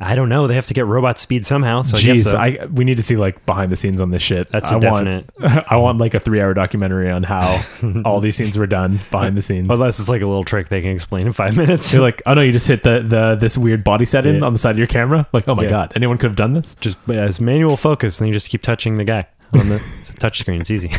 [0.00, 0.46] I don't know.
[0.46, 1.82] They have to get robot speed somehow.
[1.82, 2.36] So I guess Jeez, so.
[2.38, 4.48] I we need to see like behind the scenes on this shit.
[4.50, 5.64] That's I a want- definite.
[5.70, 7.64] I want like a three hour documentary on how
[8.04, 9.68] all these scenes were done behind the scenes.
[9.70, 11.92] Unless it's like a little trick they can explain in five minutes.
[11.92, 14.44] You're like, oh no, you just hit the, the this weird body setting Yeah.
[14.46, 15.26] on the side of your camera.
[15.32, 15.70] Like, oh my Yeah.
[15.70, 16.74] god, anyone could have done this.
[16.80, 19.82] just yeah, it's manual focus, and you just keep touching the guy on the
[20.18, 20.60] touch screen.
[20.60, 20.90] It's easy.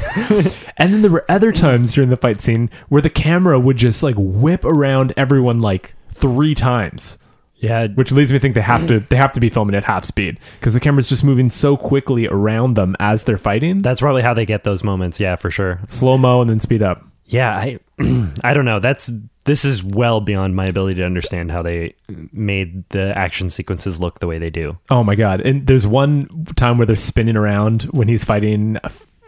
[0.77, 4.01] And then there were other times during the fight scene where the camera would just
[4.03, 7.17] like whip around everyone like three times.
[7.62, 9.84] Yeah, which leads me to think they have to they have to be filming at
[9.86, 13.80] half speed because the camera's just moving so quickly around them as they're fighting.
[13.80, 15.20] that's probably how they get those moments.
[15.20, 15.80] Yeah, for sure.
[15.88, 17.05] Slow mo and then speed up.
[17.28, 17.80] Yeah, I
[18.43, 18.80] I don't know.
[18.80, 19.09] That's
[19.45, 21.95] this is well beyond my ability to understand how they
[22.32, 24.78] made the action sequences look the way they do.
[24.89, 25.41] Oh my god!
[25.41, 28.78] And there's one time where they're spinning around when he's fighting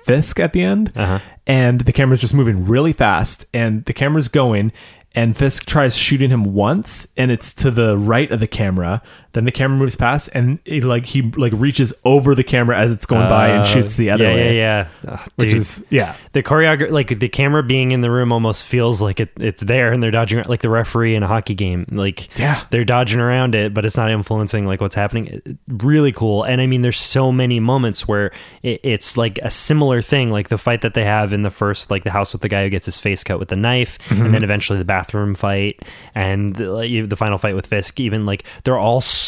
[0.06, 1.20] Fisk at the end, Uh-huh.
[1.48, 4.74] and the camera's just moving really fast, and the camera's going,
[5.16, 9.02] and Fisk tries shooting him once, and it's to the right of the camera.
[9.34, 12.92] Then the camera moves past, and it, like he like reaches over the camera as
[12.92, 14.58] it's going by and Uh, shoots the other yeah, way.
[14.58, 15.58] Yeah, yeah, Ugh, Which dude.
[15.60, 19.32] is yeah, the choreography, like the camera being in the room, almost feels like it,
[19.40, 21.86] it's there, and they're dodging like the referee in a hockey game.
[21.92, 22.62] Like, Yeah.
[22.70, 25.42] they're dodging around it, but it's not influencing like what's happening.
[25.68, 28.32] Really cool, and I mean, there's so many moments where
[28.62, 31.90] it, it's like a similar thing, like the fight that they have in the first,
[31.90, 34.26] like the house with the guy who gets his face cut with a knife, Mm-hmm.
[34.26, 35.82] and then eventually the bathroom fight,
[36.14, 38.00] and the, like, the final fight with Fisk.
[38.00, 39.23] Even like they're all so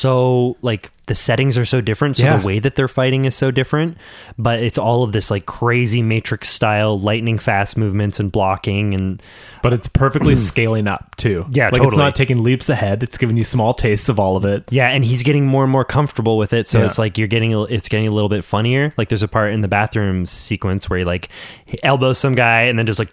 [0.62, 2.38] like the settings are so different, so Yeah.
[2.38, 3.98] the way that they're fighting is so different,
[4.38, 9.22] but it's all of this like crazy Matrix style, lightning fast movements and blocking, and
[9.62, 10.38] but it's perfectly mm.
[10.38, 11.46] scaling up too.
[11.52, 13.02] Yeah, like it's not taking leaps ahead.
[13.02, 14.64] It's giving you small tastes of all of it.
[14.70, 16.68] yeah, and he's getting more and more comfortable with it.
[16.68, 16.86] So Yeah.
[16.86, 18.94] it's like you're getting it's getting a little bit funnier.
[18.98, 21.30] Like there's a part in the bathroom sequence where he like
[21.66, 23.10] he elbows some guy and then just like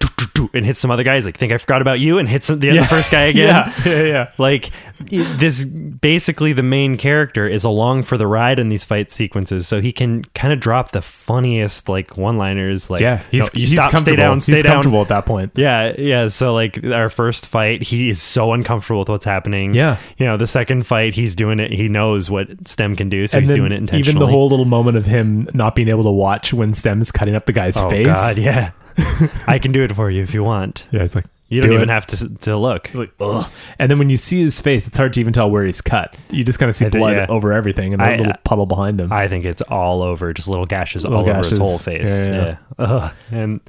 [0.55, 1.25] and hits some other guys.
[1.25, 3.73] Like think I forgot about you and hits the, the first guy again.
[3.85, 4.31] Yeah, yeah, yeah.
[4.39, 4.71] like
[5.01, 9.81] this basically the main character is along for the ride in these fight sequences so
[9.81, 13.61] he can kind of drop the funniest like one liners like Yeah, he's no, you
[13.61, 14.17] he's stop stay comfortable.
[14.19, 15.51] down stay he's down comfortable at that point.
[15.57, 19.97] yeah yeah so like our first fight he is so uncomfortable with what's happening Yeah.
[20.17, 23.39] you know the second fight he's doing it he knows what stem can do so
[23.39, 26.05] and he's doing it intentionally even the whole little moment of him not being able
[26.05, 28.07] to watch when Stem's cutting up the guy's oh face.
[28.07, 28.71] god yeah
[29.49, 31.25] i can do it for you if you want yeah, it's like
[31.55, 31.93] you don't do even it.
[31.93, 33.51] have to to look Like, ugh.
[33.79, 36.19] And then when you see his face, it's hard to even tell where he's cut.
[36.31, 37.27] You just kind of see I think- blood yeah.
[37.29, 39.13] over everything and a I- little puddle behind him.
[39.13, 42.09] I think it's all over, just little gashes Little all over his whole face.
[42.09, 42.57] Yeah, Yeah, yeah.
[42.85, 43.15] Ugh.
[43.31, 43.61] and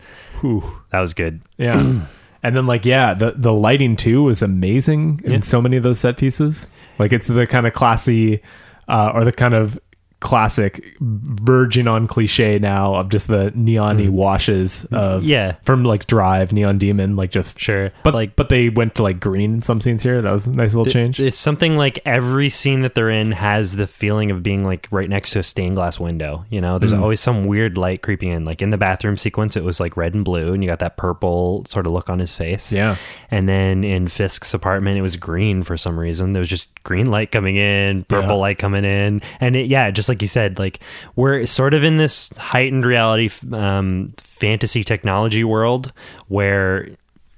[0.42, 0.64] Whew.
[0.92, 1.42] that was good.
[1.58, 1.80] Yeah.
[2.44, 6.00] and then like yeah, the the lighting too was amazing in so many of those
[6.00, 6.68] set pieces.
[7.00, 8.42] Like it's the kind of classy
[8.88, 9.80] uh, or the kind of
[10.24, 15.28] classic verging on cliche now of just the neon washes of Mm.
[15.28, 15.56] Yeah.
[15.64, 19.20] from like Drive, Neon Demon, like just Sure, But like but they went to like
[19.20, 20.22] green in some scenes here.
[20.22, 21.20] That was a nice little change.
[21.20, 25.10] It's something like every scene that they're in has the feeling of being like right
[25.10, 26.46] next to a stained glass window.
[26.50, 26.80] You know, Mm.
[26.80, 28.46] there's always some weird light creeping in.
[28.46, 30.96] Like in the bathroom sequence, it was like red and blue, and you got that
[30.98, 32.72] purple sort of look on his face.
[32.72, 32.96] Yeah.
[33.30, 36.32] And then in Fisk's apartment, it was green for some reason.
[36.34, 38.42] There was just green light coming in, purple Yeah.
[38.42, 40.80] light coming in, and it, yeah, just like you said, like
[41.16, 45.92] we're sort of in this heightened reality, um, fantasy technology world
[46.28, 46.90] where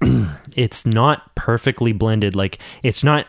[0.56, 2.34] it's not perfectly blended.
[2.34, 3.26] Like it's not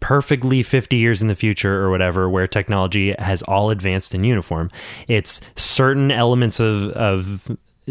[0.00, 4.70] perfectly 50 years in the future or whatever where technology has all advanced in uniform
[5.08, 7.50] it's certain elements of of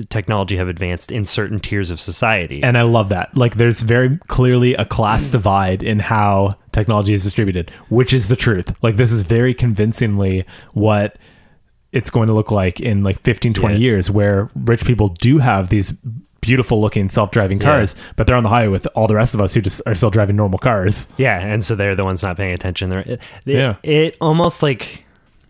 [0.10, 3.36] technology have advanced in certain tiers of society And I love that.
[3.38, 8.36] Like, there's very clearly a class divide in how technology is distributed, which is the
[8.36, 8.74] truth.
[8.82, 11.18] Like, this is very convincingly what
[11.92, 13.80] it's going to look like in like 15, 20 Yeah.
[13.80, 15.94] years, where rich people do have these
[16.42, 17.68] beautiful looking self driving Yeah.
[17.68, 19.94] cars, but they're on the highway with all the rest of us who just are
[19.96, 21.08] still driving normal cars.
[21.18, 22.90] Yeah, and so they're the ones not paying attention.
[22.90, 23.76] They're, Yeah.
[23.84, 25.06] it almost like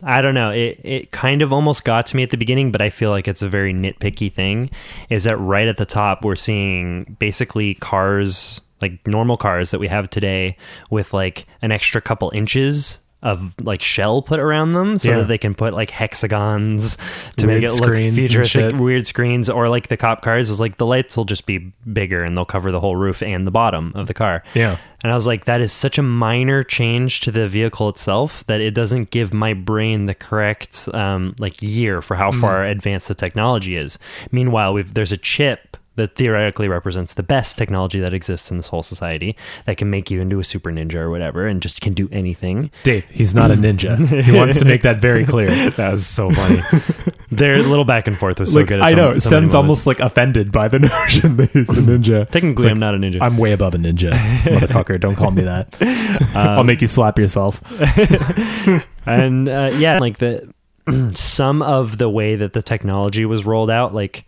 [0.06, 0.50] I don't know.
[0.50, 3.28] It it kind of almost got to me at the beginning, but I feel like
[3.28, 4.70] it's a very nitpicky thing.
[5.10, 9.88] Is that right at the top we're seeing basically cars like normal cars that we
[9.88, 10.58] have today
[10.90, 15.18] with like an extra couple inches of like shell put around them so Yeah.
[15.20, 16.98] that they can put like hexagons
[17.38, 20.78] to Weird make it look futuristic weird screens or like the cop cars is like
[20.78, 23.92] the lights will just be bigger and they'll cover the whole roof and the bottom
[23.96, 24.78] of the car Yeah.
[25.04, 28.62] and I was like, that is such a minor change to the vehicle itself that
[28.62, 33.16] it doesn't give my brain the correct um, like year for how far advanced the
[33.16, 33.98] technology is.
[34.32, 38.70] Meanwhile, we've there's a chip that theoretically represents the best technology that exists in this
[38.70, 39.36] whole society
[39.66, 42.72] that can make you into a super ninja or whatever and just can do anything.
[42.84, 44.24] Dave, he's not a ninja.
[44.24, 45.50] he wants to make that very clear.
[45.74, 46.62] That was so funny.
[47.32, 48.80] Their little back and forth was so like, good.
[48.80, 49.18] at I know.
[49.20, 49.54] so moments.
[49.54, 52.30] almost like offended by the notion that he's a ninja.
[52.30, 53.22] Technically, It's I'm not a ninja.
[53.22, 55.00] I'm way above a ninja, motherfucker.
[55.00, 55.76] Don't call me that.
[55.82, 57.62] Um, I'll make you slap yourself.
[59.06, 60.52] and uh, yeah, like the
[61.14, 64.26] some of the way that the technology was rolled out, like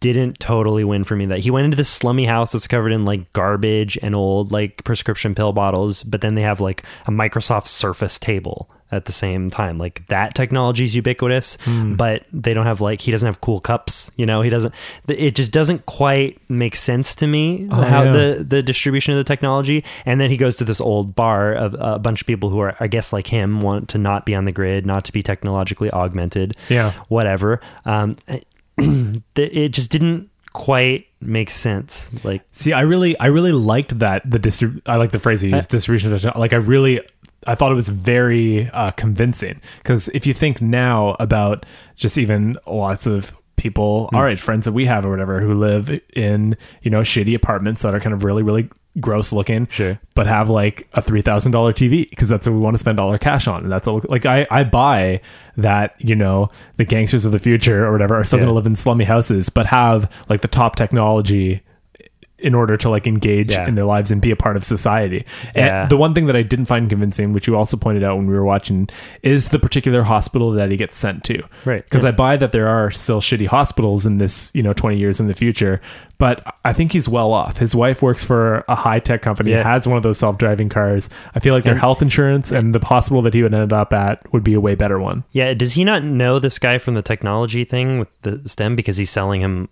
[0.00, 1.26] didn't totally win for me.
[1.26, 4.84] That he went into this slummy house that's covered in like garbage and old like
[4.84, 9.50] prescription pill bottles, but then they have like a Microsoft Surface table at the same
[9.50, 9.76] time.
[9.76, 11.94] Like that technology is ubiquitous, Hmm.
[11.96, 14.10] but they don't have like he doesn't have cool cups.
[14.16, 14.74] You know, he doesn't.
[15.08, 18.12] It just doesn't quite make sense to me Oh, how yeah.
[18.12, 19.84] the the distribution of the technology.
[20.06, 22.76] And then he goes to this old bar of a bunch of people who are,
[22.80, 25.90] I guess, like him, want to not be on the grid, not to be technologically
[25.90, 26.92] augmented, Yeah.
[27.08, 27.60] whatever.
[27.84, 28.16] Um,
[29.36, 32.10] it just didn't quite make sense.
[32.24, 35.50] Like, See, I really, I really liked that the distrib- I like the phrase you
[35.50, 36.12] used, distribution.
[36.36, 37.00] Like, I really,
[37.46, 41.64] I thought it was very uh, convincing because if you think now about
[41.96, 45.90] just even lots of people, all right, friends that we have or whatever, who live
[46.14, 48.68] in you know shitty apartments that are kind of really, really
[49.00, 49.98] gross looking, Sure.
[50.14, 52.98] but have like a three thousand dollar TV because that's what we want to spend
[53.00, 55.20] all our cash on, and that's all, like I, I buy
[55.56, 58.44] that you know the gangsters of the future or whatever are still Yeah.
[58.46, 61.60] going to live in slummy houses, but have like the top technology
[62.38, 63.66] in order to like engage Yeah.
[63.66, 65.24] in their lives and be a part of society.
[65.56, 65.82] Yeah.
[65.82, 68.26] And the one thing that I didn't find convincing, which you also pointed out when
[68.26, 68.88] we were watching,
[69.22, 71.42] is the particular hospital that he gets sent to.
[71.64, 71.82] Right.
[71.84, 75.18] Because I buy that there are still shitty hospitals in this, you know, 20 years
[75.20, 75.80] in the future,
[76.18, 77.56] but I think he's well off.
[77.58, 79.62] His wife works for a high tech company, Yeah.
[79.62, 81.08] has one of those self driving cars.
[81.34, 84.32] I feel like their health insurance and the hospital that he would end up at
[84.32, 85.24] would be a way better one.
[85.32, 88.96] yeah, does he not know this guy from the technology thing with the STEM because
[88.96, 89.68] he's selling him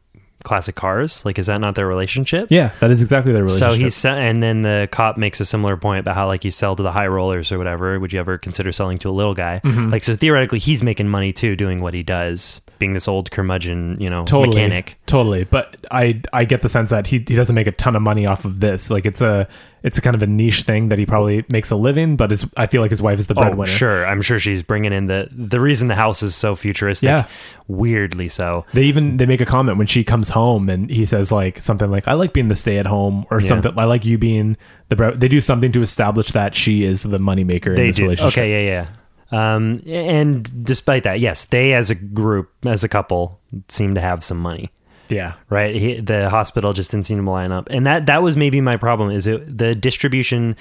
[0.46, 1.24] classic cars?
[1.24, 2.48] Like, is that not their relationship?
[2.50, 3.74] Yeah, that is exactly their relationship.
[3.74, 6.50] So he's se- and then the cop makes a similar point about how like you
[6.50, 7.98] sell to the high rollers or whatever.
[7.98, 9.60] Would you ever consider selling to a little guy?
[9.64, 9.90] Mm-hmm.
[9.90, 14.00] Like so theoretically, he's making money too doing what he does, being this old curmudgeon,
[14.00, 14.96] you know, totally mechanic.
[15.06, 18.02] Totally but i i get the sense that he, he doesn't make a ton of
[18.02, 19.46] money off of this like it's a
[19.82, 22.44] it's a kind of a niche thing that he probably makes a living but his
[22.56, 24.04] i feel like his wife is the Oh, breadwinner sure.
[24.06, 27.06] I'm sure she's bringing in the the reason the house is so futuristic.
[27.08, 27.26] Yeah.
[27.68, 28.64] weirdly so.
[28.74, 31.90] they even they make a comment when she comes home and he says like something
[31.90, 33.48] like i like being the stay at home or Yeah.
[33.48, 34.56] something i like you being
[34.88, 37.96] the bread they do something to establish that she is the moneymaker in They this
[37.96, 38.02] do.
[38.04, 38.86] relationship Okay, yeah, yeah.
[39.32, 44.22] Um, and despite that, yes, they as a group, as a couple, seem to have
[44.22, 44.70] some money.
[45.08, 45.34] Yeah.
[45.50, 45.74] Right?
[45.74, 47.68] He, the hospital just didn't seem to line up.
[47.70, 50.56] And that that was maybe my problem is it the distribution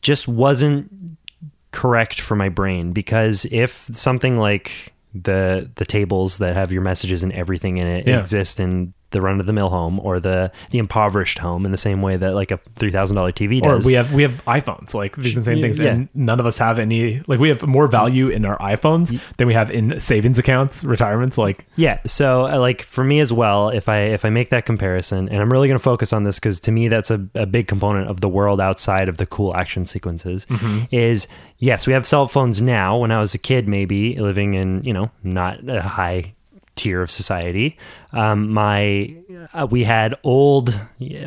[0.00, 0.90] just wasn't
[1.70, 2.92] correct for my brain.
[2.92, 8.06] Because if something like the the tables that have your messages and everything in it
[8.06, 8.20] Yeah.
[8.20, 11.78] exist in the run of the mill home or the the impoverished home in the
[11.78, 14.94] same way that like a three thousand dollar TV or we have we have iPhones
[14.94, 15.92] like these insane things Yeah.
[15.92, 19.46] and none of us have any like we have more value in our iPhones than
[19.46, 21.98] we have in savings accounts retirements like Yeah.
[22.06, 25.40] So, uh, like for me as well, if I if I make that comparison, and
[25.40, 28.08] I'm really going to focus on this because to me that's a, a big component
[28.08, 30.46] of the world outside of the cool action sequences.
[30.90, 32.98] Is yes, we have cell phones now.
[32.98, 36.34] When I was a kid, maybe living in you know not a high
[36.74, 37.76] tier of society,
[38.12, 39.14] um, my
[39.54, 40.78] uh, we had old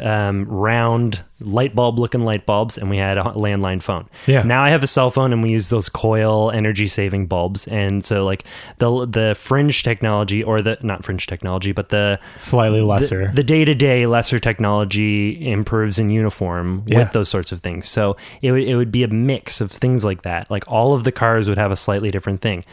[0.01, 4.07] um, round light bulb looking light bulbs, and we had a landline phone.
[4.25, 4.43] Yeah.
[4.43, 8.05] Now I have a cell phone, and we use those coil energy saving bulbs, and
[8.05, 8.43] so like
[8.77, 13.65] the the fringe technology or the not fringe technology, but the slightly lesser the day
[13.65, 16.99] to day lesser technology improves in uniform Yeah.
[16.99, 17.87] with those sorts of things.
[17.87, 20.49] So it would it would be a mix of things like that.
[20.51, 22.63] Like all of the cars would have a slightly different thing.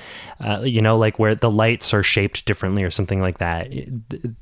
[0.40, 3.70] Uh, you know, like where the lights are shaped differently or something like that.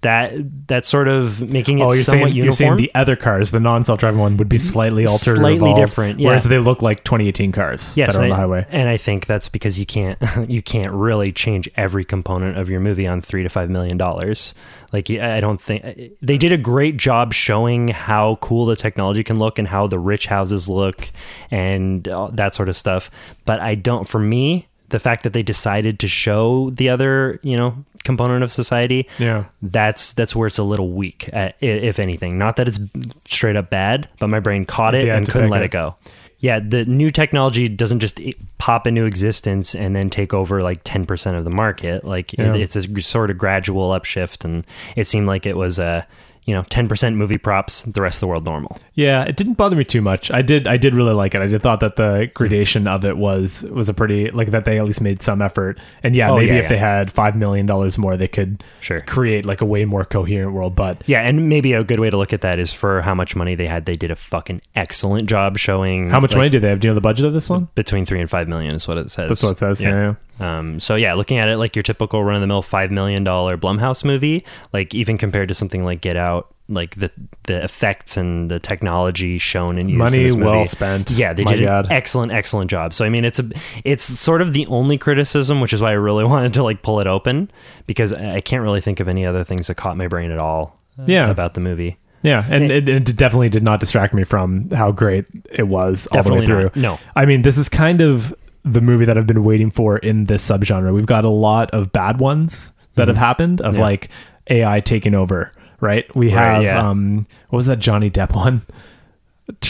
[0.03, 2.57] That that sort of making it Oh, you're somewhat saying you're uniform.
[2.57, 6.29] saying the other cars, the non-self-driving one, would be slightly altered, Slightly evolved, different, yeah.
[6.29, 8.67] Whereas they look like 2018 cars yes, that are on the I- highway.
[8.71, 12.81] And I think that's because you can't you can't really change every component of your
[12.81, 14.55] movie on three to five million dollars.
[14.93, 15.85] Like I don't think
[16.21, 19.99] they did a great job showing how cool the technology can look and how the
[20.01, 21.11] rich houses look
[21.51, 23.11] and that sort of stuff.
[23.45, 24.09] But I don't.
[24.09, 28.53] For me, the fact that they decided to show the other you know component of
[28.53, 29.45] society Yeah.
[29.63, 32.79] that's that's where it's a little weak uh, at, if anything not that it's
[33.27, 35.67] straight up bad but my brain caught it and couldn't let it.
[35.67, 35.97] it go
[36.39, 38.19] yeah the new technology doesn't just
[38.57, 42.55] pop into existence and then take over like 10% of the market like it- Yeah.
[42.55, 44.67] it's a sort of gradual upshift and
[44.97, 46.07] it seemed like it was a
[46.45, 48.79] you know, 10% movie props, the rest of the world normal.
[48.95, 50.31] Yeah, it didn't bother me too much.
[50.31, 51.43] I did I did really like it.
[51.43, 52.33] I did thought that the mm-hmm.
[52.35, 55.79] gradation of it was was a pretty like that they at least made some effort.
[56.03, 56.69] And yeah, Oh, maybe yeah, if yeah.
[56.69, 59.01] they had 5 million dollars more they could Sure.
[59.01, 62.17] create like a way more coherent world, but Yeah, and maybe a good way to
[62.17, 63.87] look at that is for how much money they had.
[63.87, 66.81] They did a fucking excellent job showing how much like, money do they have?
[66.81, 67.69] Do you know the budget of this one?
[67.75, 69.29] between three and five million is what it says.
[69.29, 69.83] That's what it says.
[69.83, 70.15] Yeah.
[70.41, 73.25] Um, so yeah, looking at it like your typical run of the mill five million
[73.25, 77.11] dollar Blumhouse movie, like even compared to something like Get Out, like the
[77.45, 81.11] the effects and the technology shown and used in Money movie, well spent.
[81.11, 81.87] Yeah, they My did God.
[81.87, 82.95] an excellent, excellent job.
[82.95, 83.51] So I mean, it's a
[83.85, 87.01] it's sort of the only criticism, which is why I really wanted to like pull
[87.01, 87.51] it open
[87.87, 90.79] because I can't really think of any other things that caught my brain at all.
[90.99, 91.29] uh, Yeah.
[91.31, 91.99] about the movie.
[92.23, 96.23] Yeah, and it, it definitely did not distract me from how great it was all
[96.23, 96.47] the way not.
[96.47, 96.71] through.
[96.75, 96.99] No.
[97.17, 98.35] I mean, this is kind of
[98.65, 100.93] the movie that I've been waiting for in this subgenre.
[100.95, 103.81] We've got a lot of bad ones that have happened of Mm-hmm.
[103.81, 103.87] Yeah.
[103.87, 104.09] like
[104.49, 106.05] AI taking over, right?
[106.15, 106.89] We Right, have yeah.
[106.89, 108.63] um what was that Johnny Depp one?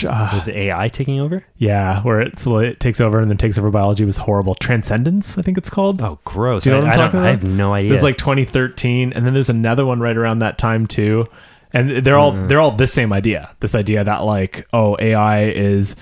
[0.07, 1.43] Uh, With AI taking over?
[1.57, 2.36] yeah, where it
[2.80, 4.55] takes over and then takes over biology was horrible.
[4.55, 6.03] Transcendence, I think it's called.
[6.03, 6.64] Oh, gross!
[6.64, 7.88] Do you know I, what I'm I talking I have no idea.
[7.88, 11.28] There's like 2013, and then there's another one right around that time too.
[11.72, 12.49] And they're all Mm-hmm.
[12.49, 13.55] they're all this same idea.
[13.61, 15.97] This idea that like oh AI is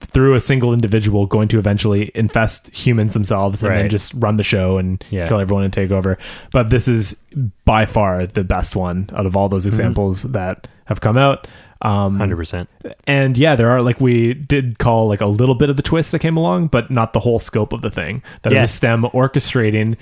[0.00, 4.42] through a single individual going to eventually infest humans themselves and then just run the
[4.44, 5.26] show and Yeah.
[5.28, 6.18] kill everyone and take over.
[6.52, 7.16] But this is
[7.64, 9.54] by far the best one out of all Mm-hmm.
[9.54, 11.46] those examples that have come out.
[11.82, 12.70] Um, hundred percent.
[13.06, 16.12] and yeah, there are like we did call like a little bit of the twist
[16.12, 18.22] that came along, but not the whole scope of the thing.
[18.42, 19.96] That it was STEM orchestrating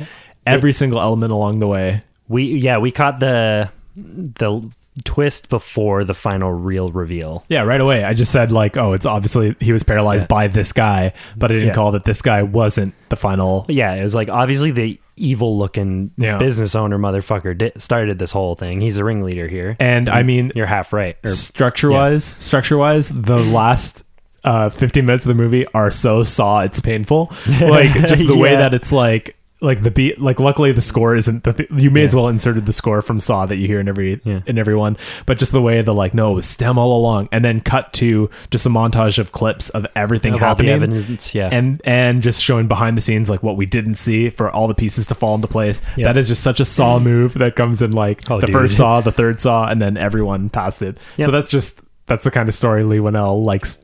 [0.46, 2.02] every single element along the way.
[2.28, 4.70] We yeah we caught the the
[5.04, 7.44] twist before the final real reveal.
[7.48, 8.04] Yeah, right away.
[8.04, 10.28] I just said like, oh, it's obviously he was paralyzed Yeah.
[10.28, 11.74] by this guy, but I didn't Yeah.
[11.74, 13.64] call that this guy wasn't the final.
[13.68, 16.36] Yeah, it was like obviously the evil looking Yeah.
[16.38, 18.80] business owner motherfucker di- started this whole thing.
[18.80, 19.76] He's the ringleader here.
[19.80, 21.16] And I mean, You're half right.
[21.24, 24.04] Or, structure wise, structure wise, the last
[24.44, 27.32] uh 15 minutes of the movie are so saw it's painful.
[27.60, 31.44] Like just the way that it's like like the beat like luckily the score isn't
[31.44, 33.88] the th- you may as well inserted the score from saw that you hear in
[33.88, 34.40] every Yeah.
[34.46, 37.28] in every one but just the way the like no it was stem all along
[37.32, 41.48] and then cut to just a montage of clips of everything of happening evidence, yeah.
[41.52, 44.74] and and just showing behind the scenes like what we didn't see for all the
[44.74, 45.80] pieces to fall into place.
[45.96, 46.06] Yeah.
[46.06, 48.54] That is just such a saw move that comes in like Oh, the dude.
[48.54, 50.98] first saw, the third saw, and then everyone past it.
[51.20, 53.78] So that's just that's the kind of story Leigh Whannell likes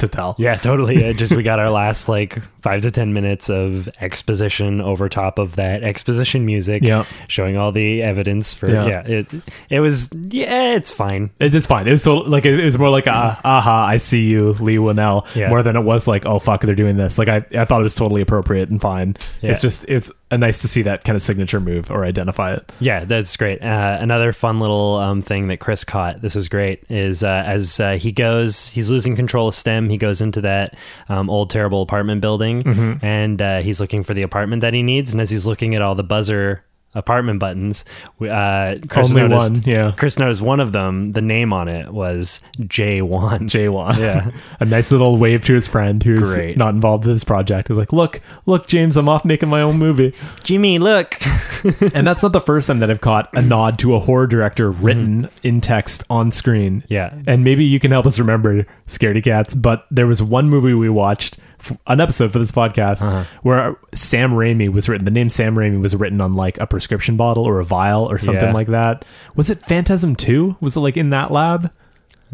[0.00, 0.34] to tell.
[0.38, 0.96] yeah, totally.
[1.04, 5.38] It just we got our last like five to ten minutes of exposition over top
[5.38, 7.04] of that exposition music, Yeah.
[7.28, 8.86] showing all the evidence for Yeah.
[8.86, 9.02] yeah.
[9.06, 9.26] it
[9.70, 11.30] it was yeah, it's fine.
[11.40, 11.88] It, it's fine.
[11.88, 14.76] It was so like it, it was more like a aha, I see you, Leigh
[14.76, 15.48] Whannell, Yeah.
[15.48, 17.18] more than it was like oh fuck, they're doing this.
[17.18, 19.16] Like I, I thought it was totally appropriate and fine.
[19.40, 19.52] Yeah.
[19.52, 22.70] It's just it's a nice to see that kind of signature move or identify it.
[22.78, 23.62] Yeah, that's great.
[23.62, 26.22] Uh, another fun little um, thing that Chris caught.
[26.22, 26.84] This is great.
[26.88, 29.89] Is uh, as uh, he goes, he's losing control of STEM.
[29.90, 30.74] He goes into that
[31.08, 33.04] um, old terrible apartment building, Mm-hmm.
[33.04, 35.12] and uh, he's looking for the apartment that he needs.
[35.12, 36.64] And as he's looking at all the buzzer
[36.94, 37.84] apartment buttons,
[38.20, 39.92] uh, Chris Only noticed, one, yeah.
[39.96, 41.12] Chris noticed one of them.
[41.12, 43.48] The name on it was J one.
[43.48, 43.98] J1.
[43.98, 44.30] Yeah.
[44.60, 46.56] a nice little wave to his friend who's Great.
[46.56, 47.68] not involved in this project.
[47.68, 50.14] He's like, look, look, James, I'm off making my own movie.
[50.42, 51.16] Jimmy, look.
[51.94, 54.70] and that's not the first time that I've caught a nod to a horror director
[54.70, 56.84] written in text on screen.
[56.88, 57.14] Yeah.
[57.26, 60.88] And maybe you can help us remember Scaredy Cats, but there was one movie we
[60.88, 61.38] watched,
[61.86, 63.24] an episode for this podcast, Uh-huh.
[63.42, 65.04] where Sam Raimi was written.
[65.04, 68.18] The name Sam Raimi was written on like a prescription bottle or a vial or
[68.18, 68.54] something Yeah.
[68.54, 69.04] like that.
[69.36, 70.56] Was it Phantasm 2?
[70.60, 71.70] Was it like in that lab?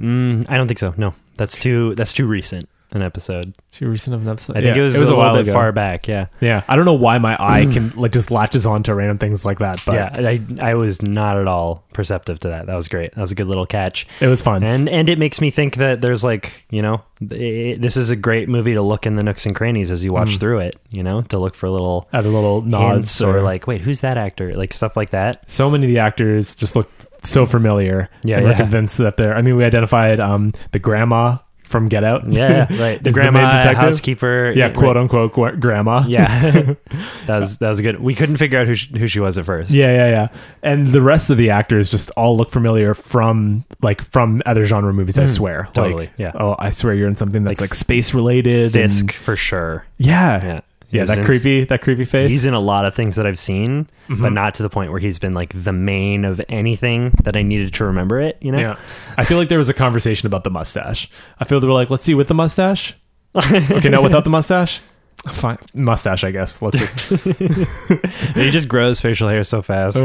[0.01, 0.93] Mm, I don't think so.
[0.97, 3.55] No, that's too that's too recent an episode.
[3.71, 4.57] Too recent of an episode.
[4.57, 5.53] I think Yeah, it was, a, little while bit ago.
[5.53, 6.09] far back.
[6.09, 6.27] Yeah.
[6.41, 9.45] Yeah, I don't know why my eye can like just latches on to random things
[9.45, 12.67] like that, but yeah, I I was not at all perceptive to that.
[12.67, 13.15] That was great.
[13.15, 14.07] That was a good little catch.
[14.21, 14.63] it was fun.
[14.65, 18.17] And and it makes me think that there's like you know eh, this is a
[18.17, 20.41] great movie to look in the nooks and crannies as you watch Mm.
[20.41, 20.77] through it.
[20.91, 24.17] You know to look for little Other little nods hints or like wait who's that
[24.19, 25.49] actor like stuff like that.
[25.51, 26.91] so many of the actors just look
[27.23, 28.09] so familiar.
[28.23, 28.57] Yeah, and we're yeah.
[28.59, 29.35] convinced that they're.
[29.35, 32.33] I mean, we identified um the grandma from Get Out.
[32.33, 33.03] Yeah, right.
[33.03, 33.79] The the grandma main detective?
[33.79, 34.53] housekeeper.
[34.57, 34.77] yeah, right.
[34.77, 36.05] quote unquote gra- grandma.
[36.09, 36.75] Yeah,
[37.27, 38.01] that was that was good.
[38.01, 39.71] We couldn't figure out who she, who she was at first.
[39.73, 40.29] Yeah, yeah, yeah.
[40.63, 44.93] And the rest of the actors just all look familiar from like from other genre
[44.93, 45.19] movies.
[45.19, 46.33] I swear, Mm, totally, Like, yeah.
[46.35, 48.73] Oh, I swear you're in something that's Like like, space related.
[48.73, 49.85] Fisk and- for sure.
[49.99, 50.61] yeah, Yeah.
[50.97, 51.05] Yeah.
[51.05, 52.31] That in- creepy, that creepy face.
[52.31, 54.23] He's in a lot of things that I've seen, Mm-hmm.
[54.23, 57.43] but not to the point where he's been like the main of anything that I
[57.43, 58.39] needed to remember it.
[58.41, 58.59] You know?
[58.59, 58.77] Yeah.
[59.17, 61.11] I feel like there was a conversation about the mustache.
[61.41, 62.95] I feel they were like, let's see with the mustache.
[63.37, 64.81] okay, no, without the mustache.
[65.29, 66.23] Fine, mustache.
[66.23, 66.63] I guess.
[66.63, 66.99] Let's just.
[68.37, 69.97] he just grows facial hair so fast.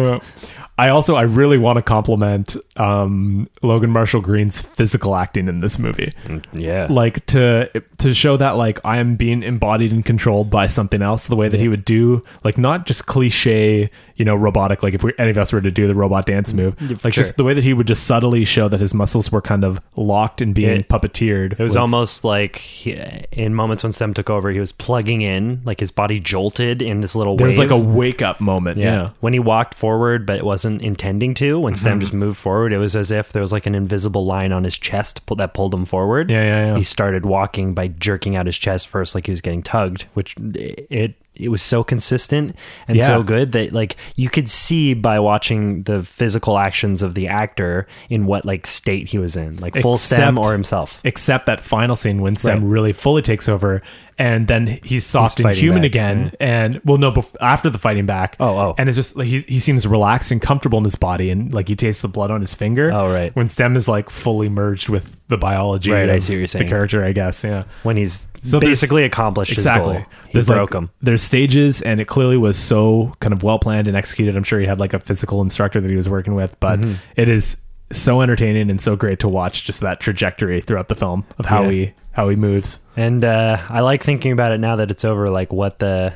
[0.82, 5.78] I also I really want to compliment um, Logan Marshall Green's physical acting in this
[5.78, 6.12] movie.
[6.54, 6.88] Yeah.
[6.90, 7.70] Like to
[8.00, 11.50] to show that like I am being embodied and controlled by something else, the way
[11.50, 14.82] that he would do like not just cliche, you know, robotic.
[14.82, 17.24] Like if we, any of us were to do the robot dance move, like sure.
[17.24, 19.80] just the way that he would just subtly show that his muscles were kind of
[19.96, 20.82] locked and being Yeah.
[20.84, 21.60] puppeteered.
[21.60, 22.94] It was, almost like he,
[23.32, 27.02] in moments when Stem took over, he was plugging in, like his body jolted in
[27.02, 28.78] this little there was like a wake up moment.
[28.80, 28.86] yeah.
[28.92, 29.10] Yeah.
[29.20, 31.60] When he walked forward, but it wasn't intending to.
[31.60, 32.00] When Stem Mm-hmm.
[32.00, 34.78] just moved forward, it was as if there was like an invisible line on his
[34.78, 36.30] chest that pulled him forward.
[36.32, 36.78] Yeah, yeah, yeah.
[36.78, 40.36] He started walking by jerking out his chest first, like he was getting tugged, which
[40.38, 42.56] it it was so consistent
[42.90, 43.08] and Yeah.
[43.08, 47.88] so good that like you could see by watching the physical actions of the actor
[48.10, 51.00] in what like state he was in, like full Stem or himself.
[51.06, 52.70] except that final scene when Sam Right.
[52.70, 53.82] really fully takes over,
[54.22, 56.34] and then he's soft and human back, again.
[56.40, 58.36] And well, no, bef- after the fighting back.
[58.40, 58.76] Oh, oh.
[58.78, 61.70] and it's just like he he seems relaxed and comfortable in his body, and like
[61.70, 62.92] you taste the blood on his finger.
[62.92, 63.36] Oh, right.
[63.36, 65.92] When Stem is like fully merged with the biology.
[65.92, 67.44] Right, I see what you're The character, I guess.
[67.44, 67.64] Yeah.
[67.84, 69.94] when he's So basically accomplished his goal.
[70.28, 70.90] He There's broke like, him.
[71.02, 74.38] There's stages, and it clearly was so kind of well planned and executed.
[74.38, 76.94] I'm sure he had like a physical instructor that he was working with, but Mm-hmm.
[77.18, 77.58] it is
[77.92, 81.64] so entertaining and so great to watch just that trajectory throughout the film of how
[81.64, 81.72] Yeah.
[81.72, 82.80] he how he moves.
[82.98, 86.14] And uh, I like thinking about it now that it's over, like what the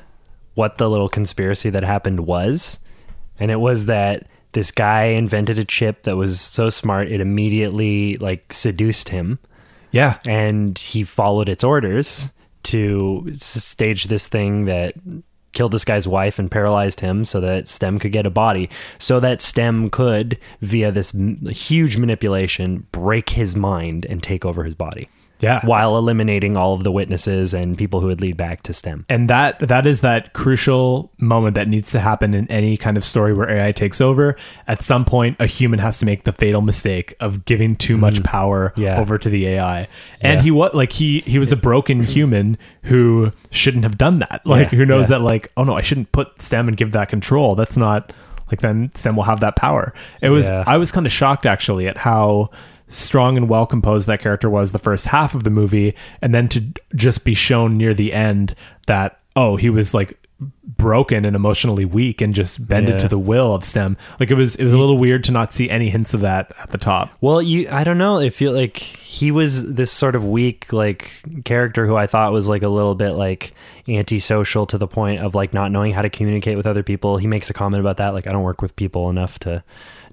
[0.55, 2.79] what the little conspiracy that happened was,
[3.39, 8.15] and it was that this guy invented a chip that was so smart it immediately
[8.17, 9.37] like seduced him,
[9.91, 12.29] Yeah, and he followed its orders
[12.63, 14.95] to stage this thing that
[15.55, 19.19] killed this guy's wife and paralyzed him so that stem could get a body so
[19.19, 24.75] that stem could via this m- huge manipulation break his mind and take over his
[24.75, 25.65] body yeah.
[25.65, 29.05] while eliminating all of the witnesses and people who would lead back to STEM.
[29.09, 33.03] and that that is that crucial moment that needs to happen in any kind of
[33.03, 34.35] story where AI takes over.
[34.67, 38.23] At some point, a human has to make the fatal mistake of giving too much
[38.23, 38.83] power Mm.
[38.83, 38.99] Yeah.
[38.99, 39.87] over to the AI.
[40.21, 40.41] And Yeah.
[40.43, 44.41] he was like he he was a broken human who shouldn't have done that.
[44.45, 47.09] Like Yeah, who knows that like oh no, I shouldn't put STEM and give that
[47.09, 47.55] control.
[47.55, 48.13] That's not
[48.51, 49.93] like then STEM will have that power.
[50.21, 50.47] It was.
[50.49, 52.51] I was kind of shocked actually at how
[52.87, 56.47] strong and well composed that character was the first half of the movie and then
[56.47, 56.63] to
[56.95, 58.53] just be shown near the end
[58.87, 60.17] that oh he was like
[60.77, 62.99] broken and emotionally weak and just bended Yeah.
[62.99, 65.53] to the will of stem like it was it was a little weird to not
[65.53, 68.17] see any hints of that at the top Well, you I don't know.
[68.17, 71.09] I feel like he was this sort of weak like
[71.45, 73.53] character who I thought was like a little bit like
[73.87, 77.17] antisocial to the point of like not knowing how to communicate with other people.
[77.17, 79.63] He makes a comment about that like I don't work with people enough to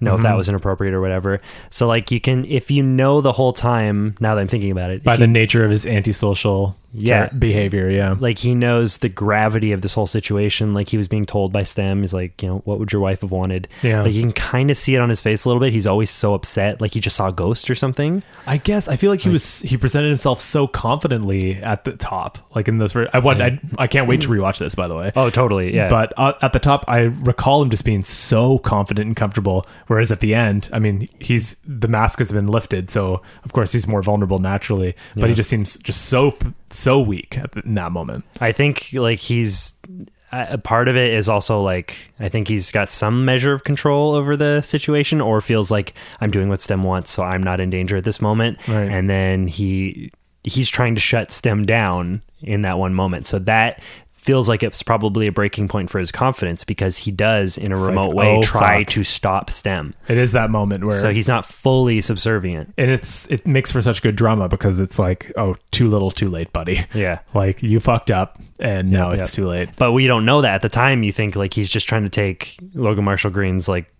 [0.05, 0.38] know if that mm-hmm.
[0.38, 1.40] was inappropriate or whatever.
[1.70, 4.90] So like you can if you know the whole time now that I'm thinking about
[4.90, 7.28] it by the you- nature of his antisocial Yeah.
[7.28, 11.24] behavior yeah like he knows the gravity of this whole situation like he was being
[11.26, 14.03] told by stem he's like you know what would your wife have wanted Yeah.
[14.03, 16.11] like you can kind of see it on his face a little bit he's always
[16.11, 19.20] so upset like he just saw a ghost or something I guess I feel like
[19.20, 22.95] he was he presented himself so confidently at the top, like in those.
[22.97, 24.74] I want I, I can't wait to rewatch this.
[24.74, 27.84] By the way, oh totally yeah But uh, at the top, I recall him just
[27.84, 29.64] being so confident and comfortable.
[29.86, 33.72] Whereas at the end, I mean, he's the mask has been lifted, so of course
[33.72, 34.97] he's more vulnerable naturally.
[35.16, 36.36] But he just seems just so
[36.72, 38.24] so weak at in that moment.
[38.40, 39.74] i think like he's
[40.32, 44.12] a part of it is also like i think he's got some measure of control
[44.12, 45.92] over the situation or feels like
[46.22, 48.90] i'm doing what stem wants so i'm not in danger at this moment Right.
[48.90, 50.10] and then he
[50.44, 53.82] he's trying to shut stem down in that one moment so that
[54.22, 57.76] feels like it's probably a breaking point for his confidence because he does in a
[57.76, 58.92] like, remote oh, way oh, try fuck.
[58.92, 59.94] to stop stem.
[60.06, 62.72] It is that moment where so he's not fully subservient.
[62.78, 66.30] And it's it makes for such good drama because it's like oh too little too
[66.30, 66.86] late buddy.
[66.94, 67.18] Yeah.
[67.34, 69.30] Like you fucked up and now it's yep.
[69.30, 69.70] too late.
[69.76, 70.56] But we don't know that.
[70.56, 73.92] At the time you think like he's just trying to take logan marshall green's like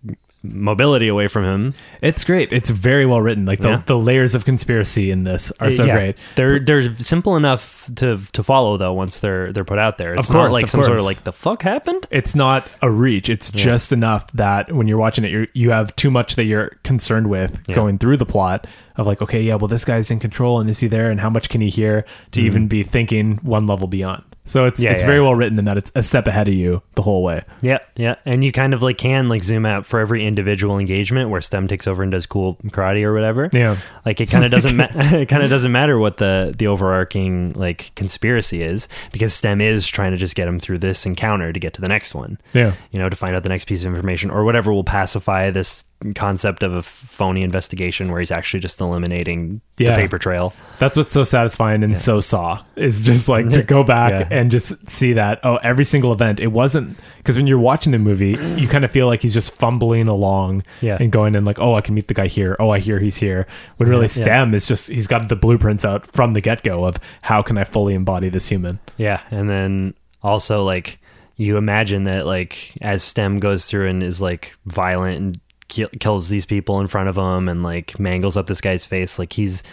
[0.43, 3.81] mobility away from him it's great it's very well written like the, Yeah.
[3.85, 5.95] the layers of conspiracy in this are so Yeah.
[5.95, 10.15] great They're they're simple enough to to follow though once they're they're put out there.
[10.15, 12.07] It's Of not course, like of some sort of like the fuck happened.
[12.11, 15.95] it's not a reach it's just enough that when you're watching it you you have
[15.95, 17.75] too much that you're concerned with Yeah.
[17.75, 18.67] going through the plot
[18.97, 21.29] of like okay yeah well this guy's in control and is he there and how
[21.29, 22.47] much can he hear to mm-hmm.
[22.47, 24.79] even be thinking one level beyond so it's.
[24.79, 25.07] Yeah, it's yeah.
[25.07, 27.79] very well written in that it's a step ahead of you the whole way Yeah,
[27.95, 31.41] yeah, and you kind of like can like zoom out for every individual engagement where
[31.41, 33.49] STEM takes over and does cool karate or whatever.
[33.53, 33.77] Yeah.
[34.05, 37.51] like it kind of doesn't ma- it kind of doesn't matter what the the overarching
[37.51, 41.59] like conspiracy is because STEM is trying to just get him through this encounter to
[41.59, 42.37] get to the next one.
[42.53, 42.75] Yeah.
[42.91, 45.83] you know, to find out the next piece of information or whatever will pacify this
[46.13, 49.91] concept of a phony investigation where he's actually just eliminating Yeah.
[49.95, 50.53] the paper trail.
[50.79, 54.37] That's what's so satisfying and so saw is just like to go back Yeah.
[54.37, 57.99] and just see that oh every single event it wasn't because when you're watching the
[57.99, 60.97] movie you kind of feel like he's just fumbling along Yeah.
[60.99, 63.15] and going in like oh I can meet the guy here oh I hear he's
[63.15, 63.47] here
[63.77, 64.07] when really Yeah.
[64.25, 67.57] Stem is just he's got the blueprints out from the get go of how can
[67.57, 70.99] I fully embody this human Yeah, and then also like
[71.35, 75.39] you imagine that like as Stem goes through and is like violent and
[75.73, 79.17] kill, kills these people in front of him and like mangles up this guy's face,
[79.19, 79.63] like he's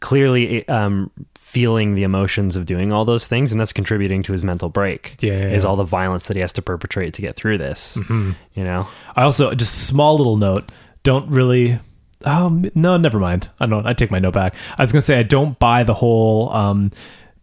[0.00, 4.44] clearly um feeling the emotions of doing all those things and that's contributing to his
[4.44, 7.34] mental break Yeah, yeah, is all the violence that he has to perpetrate to get
[7.34, 8.32] through this Mm-hmm.
[8.54, 8.86] you know
[9.16, 10.70] I also just small little note.
[11.02, 11.80] Don't really.
[12.24, 13.48] Um, no, never mind.
[13.60, 13.86] I don't.
[13.86, 14.54] I take my note back.
[14.78, 16.92] I was gonna say I don't buy the whole um,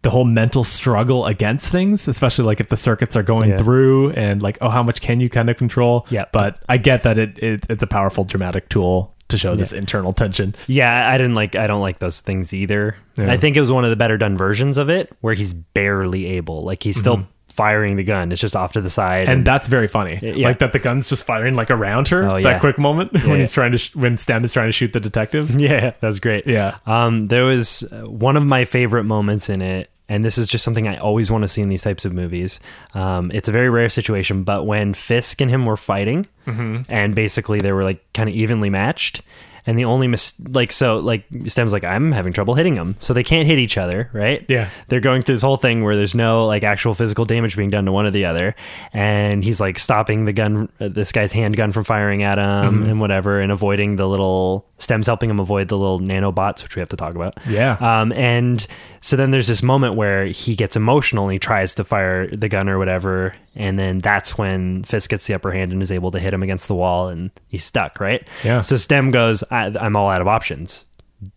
[0.06, 3.56] the whole mental struggle against things, especially like if the circuits are going Yeah.
[3.56, 6.06] through and like oh how much can you kind of control.
[6.10, 6.26] Yeah.
[6.30, 10.12] But I get that it, it it's a powerful dramatic tool to show this internal
[10.12, 10.54] tension.
[10.68, 12.94] Yeah, I didn't like I don't like those things either.
[13.16, 13.32] Yeah.
[13.32, 16.26] I think it was one of the better done versions of it where he's barely
[16.26, 16.62] able.
[16.62, 17.26] Like he's still
[17.56, 18.30] firing the gun.
[18.30, 19.24] It's just off to the side.
[19.26, 19.32] Mm-hmm.
[19.38, 20.18] And that's very funny.
[20.22, 20.46] Yeah.
[20.46, 22.30] Like that the gun's just firing like around her.
[22.30, 22.52] Oh, yeah.
[22.52, 23.36] That quick moment when yeah.
[23.38, 25.50] he's trying to sh- when Stan is trying to shoot the detective.
[25.60, 26.46] yeah, that's great.
[26.46, 26.76] Yeah.
[26.86, 30.64] Um, there was uh, one of my favorite moments in it, and this is just
[30.64, 32.60] something I always want to see in these types of movies.
[32.94, 36.82] Um, it's a very rare situation, but when Fisk and him were fighting, Mm-hmm.
[36.88, 39.22] and basically they were like kind of evenly matched.
[39.66, 43.12] And the only mis like so like Stem's like I'm having trouble hitting him, so
[43.12, 44.44] they can't hit each other, right?
[44.48, 44.68] Yeah.
[44.88, 47.84] they're going through this whole thing where there's no like actual physical damage being done
[47.86, 48.54] to one or the other,
[48.92, 53.00] and he's like stopping the gun, uh, this guy's handgun from firing at him and
[53.00, 56.88] whatever, and avoiding the little stems helping him avoid the little nanobots, which we have
[56.90, 57.36] to talk about.
[57.48, 57.76] Yeah.
[57.80, 58.64] Um, and
[59.00, 62.48] so then there's this moment where he gets emotional and he tries to fire the
[62.48, 63.34] gun or whatever.
[63.56, 66.42] And then that's when Fisk gets the upper hand and is able to hit him
[66.42, 68.26] against the wall and he's stuck, right?
[68.44, 68.60] Yeah.
[68.60, 70.84] So Stem goes, I, I'm all out of options.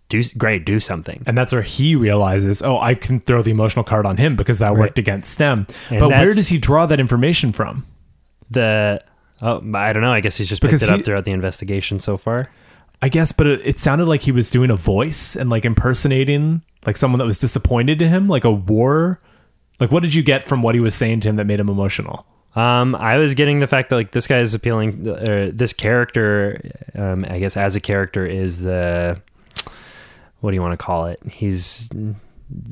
[0.09, 1.23] Do great, do something.
[1.25, 4.59] And that's where he realizes, oh, I can throw the emotional card on him because
[4.59, 5.65] that worked against Stem.
[5.89, 7.85] And but where does he draw that information from?
[8.51, 9.01] The,
[9.41, 10.11] oh, I don't know.
[10.11, 12.49] I guess he's just picked Because it up he- throughout the investigation so far.
[13.01, 16.63] I guess, but it, it sounded like he was doing a voice and like impersonating
[16.85, 19.21] like someone that was disappointed to him, like a war.
[19.79, 21.69] Like, what did you get from what he was saying to him that made him
[21.69, 22.25] emotional?
[22.55, 25.07] Um, I was getting the fact that like this guy is appealing.
[25.07, 26.61] Uh, this character,
[26.95, 29.15] um, I guess as a character is uh,
[30.41, 31.19] what do you want to call it?
[31.29, 31.89] He's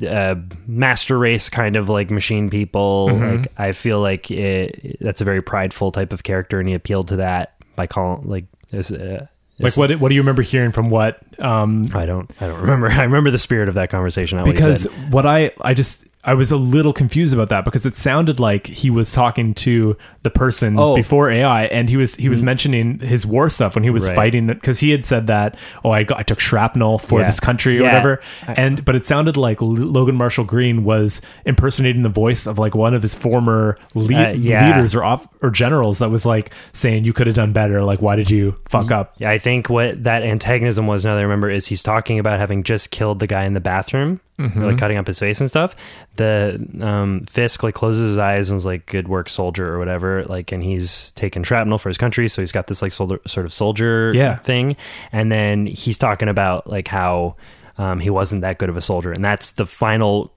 [0.06, 0.34] uh,
[0.66, 3.08] master race kind of like machine people.
[3.16, 7.08] Like I feel like it, that's a very prideful type of character, and he appealed
[7.08, 8.90] to that by calling like this.
[8.90, 9.26] Uh,
[9.60, 11.20] Like, what what do you remember hearing from what?
[11.38, 12.30] Um, I don't.
[12.40, 12.88] I don't remember.
[12.90, 14.38] I remember the spirit of that conversation.
[14.38, 17.94] He because what I I just I was a little confused about that because it
[17.94, 20.94] sounded like he was talking to the person Oh.
[20.94, 24.16] before AI, and he was he was mentioning his war stuff when he was Right.
[24.16, 27.26] fighting because he had said that oh I got I took shrapnel for Yeah.
[27.26, 27.86] this country or Yeah.
[27.88, 32.58] whatever, and but it sounded like L- Logan Marshall Green was impersonating the voice of
[32.58, 34.66] like one of his former le- Uh, yeah.
[34.76, 38.02] leaders or op- or generals that was like saying you could have done better, like
[38.02, 39.14] why did you fuck up?
[39.18, 42.38] Yeah, I think what that antagonism was now that I remember is he's talking about
[42.38, 44.62] having just killed the guy in the bathroom, Mm-hmm.
[44.62, 45.74] like cutting up his face and stuff.
[46.14, 50.24] The um, Fisk like closes his eyes and is like, "Good work, soldier," or whatever.
[50.24, 53.46] Like, and he's taken shrapnel for his country, so he's got this like soldier, sort
[53.46, 54.36] of soldier Yeah.
[54.36, 54.76] thing.
[55.10, 57.34] And then he's talking about like how
[57.78, 60.32] um, he wasn't that good of a soldier, and that's the final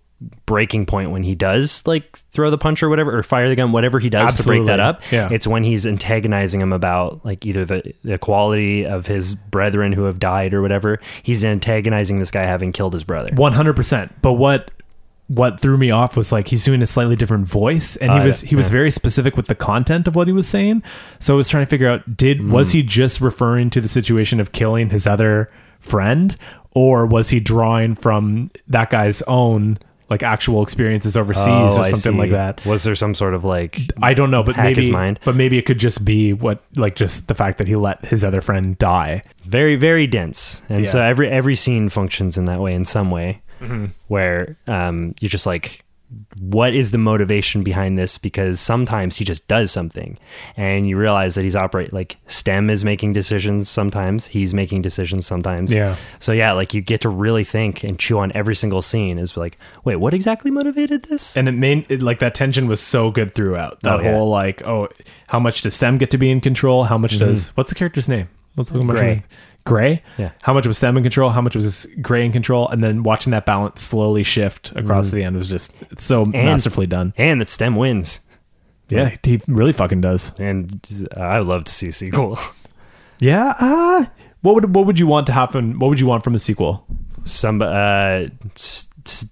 [0.45, 3.72] breaking point when he does like throw the punch or whatever or fire the gun
[3.72, 5.30] whatever he does to break that up Yeah.
[5.32, 10.03] it's when he's antagonizing him about like either the, the quality of his brethren who
[10.03, 14.13] have died or whatever he's antagonizing this guy having killed his brother One hundred percent.
[14.22, 14.69] But what
[15.28, 18.24] what threw me off was like he's doing a slightly different voice, and he Oh,
[18.26, 18.74] was yeah, he was yeah.
[18.74, 20.84] very specific with the content of what he was saying.
[21.19, 22.74] So I was trying to figure out did was Mm.
[22.74, 25.49] he just referring to the situation of killing his other
[25.80, 26.36] friend,
[26.72, 29.78] or was he drawing from that guy's own
[30.12, 32.64] like actual experiences overseas Oh, or something like that?
[32.66, 34.91] was there some sort of like I don't know, but maybe
[35.26, 38.24] but maybe it could just be what like just the fact that he let his
[38.24, 39.24] other friend die.
[39.45, 43.41] very very dense and so every every scene functions in that way in some way
[43.62, 43.86] Mm-hmm.
[44.07, 45.84] where um you're just like
[46.39, 48.18] what is the motivation behind this?
[48.18, 50.18] Because sometimes he just does something
[50.57, 55.26] and you realize that he's operate like stem is making decisions sometimes he's making decisions
[55.26, 55.72] sometimes.
[55.72, 55.95] Yeah.
[56.20, 59.38] so yeah like you get to really think and chew on every single scene is
[59.38, 61.38] like wait what exactly motivated this?
[61.38, 63.80] And it made it, like that tension was so good throughout.
[63.82, 64.12] That Oh, yeah.
[64.14, 64.89] whole like oh
[65.28, 66.86] how much does Stem get to be in control?
[66.86, 67.28] How much mm-hmm.
[67.28, 68.30] does what's the character's name?
[68.55, 69.24] What's the Grey.
[69.66, 70.32] Grey Yeah.
[70.41, 73.32] how much was Stem in control how much was Grey in control and then watching
[73.32, 77.49] that balance slowly shift across to the end was just so masterfully done and that
[77.49, 78.22] stem wins
[78.89, 82.38] yeah he really fucking does and uh, i would love to see a sequel
[83.20, 83.53] Yeah.
[83.59, 84.05] Uh,
[84.41, 85.77] what would what would you want to happen?
[85.77, 86.84] What would you want from a sequel?
[87.23, 88.90] Some uh, s- s-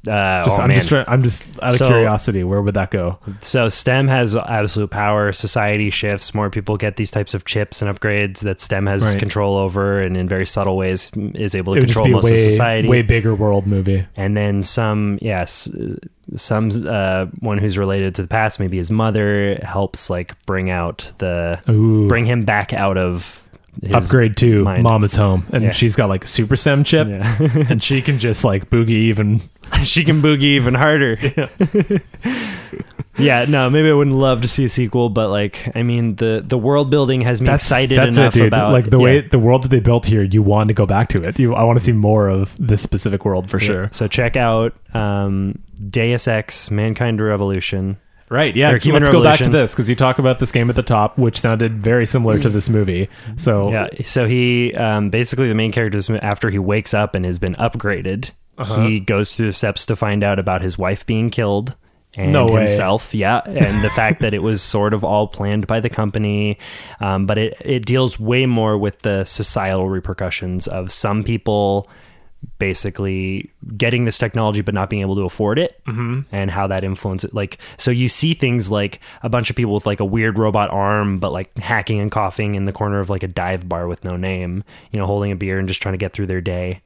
[0.08, 2.44] uh Just, oh, I'm just I'm just out of So- curiosity.
[2.44, 3.20] Where would that go?
[3.42, 5.32] So STEM has absolute power.
[5.32, 6.34] Society shifts.
[6.34, 9.20] More people get these types of chips and upgrades that STEM has Right.
[9.20, 12.88] control over, and in very subtle ways is able to control most way of society.
[12.88, 14.06] way bigger world movie.
[14.18, 15.70] and then some, yes,
[16.36, 21.12] some uh, one who's related to the past, maybe his mother helps like bring out
[21.18, 22.08] the Ooh.
[22.08, 23.42] bring him back out of
[23.94, 24.84] Upgrade to mind.
[24.84, 25.72] Mama's home, and Yeah.
[25.72, 27.38] she's got like a super STEM chip, Yeah.
[27.70, 29.42] and she can just like boogie even.
[29.84, 31.18] she can boogie even harder.
[33.18, 33.46] Yeah.
[33.50, 36.58] no, maybe I wouldn't love to see a sequel, but like, I mean, the the
[36.58, 39.04] world building has me excited that's enough it, about like the yeah.
[39.04, 40.24] way the world that they built here.
[40.24, 41.38] You want to go back to it.
[41.38, 43.68] You, I want to see more of this specific world for Yeah.
[43.68, 43.90] sure.
[43.92, 45.60] So check out um,
[45.90, 47.98] Deus Ex: Mankind Revolution.
[48.30, 48.56] Right.
[48.56, 48.70] Yeah.
[48.94, 51.40] Let's go back to this because you talk about this game at the top, which
[51.40, 53.10] sounded very similar to this movie.
[53.38, 53.88] So Yeah.
[54.06, 57.56] So he um, basically the main character is after he wakes up and has been
[57.56, 58.86] upgraded, Uh-huh.
[58.86, 61.76] he goes through the steps to find out about his wife being killed.
[62.18, 65.80] And No himself, yeah, and the fact that it was sort of all planned by
[65.80, 66.58] the company,
[67.00, 71.88] um, but it it deals way more with the societal repercussions of some people
[72.58, 76.22] basically getting this technology but not being able to afford it mm-hmm.
[76.32, 79.86] and how that influences like so you see things like a bunch of people with
[79.86, 83.24] like a weird robot arm but like hacking and coughing in the corner of like
[83.24, 85.98] a dive bar with no name you know holding a beer and just trying to
[85.98, 86.82] get through their day.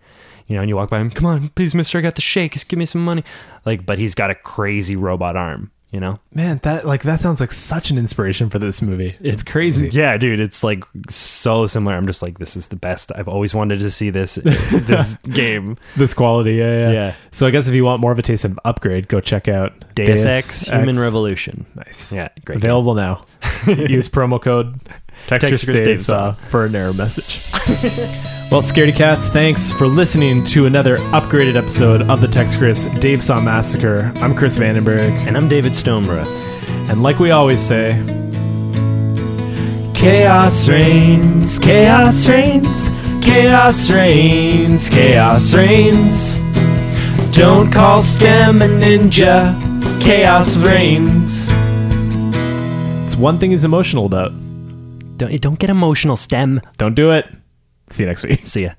[0.47, 2.51] You know and you walk by him come on please mister i got the shake
[2.53, 3.23] just give me some money.
[3.65, 7.39] Like but he's got a crazy robot arm you know man, that like that sounds
[7.39, 9.15] like such an inspiration for this movie.
[9.21, 9.89] It's crazy.
[9.91, 13.53] yeah dude it's like so similar i'm just like this is the best i've always
[13.53, 17.15] wanted to see this this game This quality, yeah, yeah, Yeah.
[17.31, 19.71] So I guess if you want more of a taste of upgrade, go check out
[19.95, 22.11] deus, ex human revolution Nice.
[22.11, 22.69] yeah great game.
[22.69, 23.21] Available now.
[23.67, 24.79] Use promo code
[25.27, 27.41] Texture Texture Stave Stave Saw for an error message.
[28.51, 33.23] well, Scaredy Cats, thanks for listening to another upgraded episode of the Tex Chris Dave
[33.23, 34.11] Saw Massacre.
[34.17, 36.53] I'm Chris Vandenberg, and i'm david stoneborough
[36.89, 37.93] and like we always say,
[39.95, 42.89] Chaos reigns, chaos reigns,
[43.21, 46.39] chaos reigns, chaos reigns.
[47.31, 49.57] Don't call STEM a ninja,
[50.01, 51.47] chaos reigns.
[53.05, 54.33] it's one thing he's emotional about.
[55.27, 56.61] Don't, don't get emotional, STEM.
[56.77, 57.25] Don't do it.
[57.89, 58.45] See you next week.
[58.47, 58.73] See ya.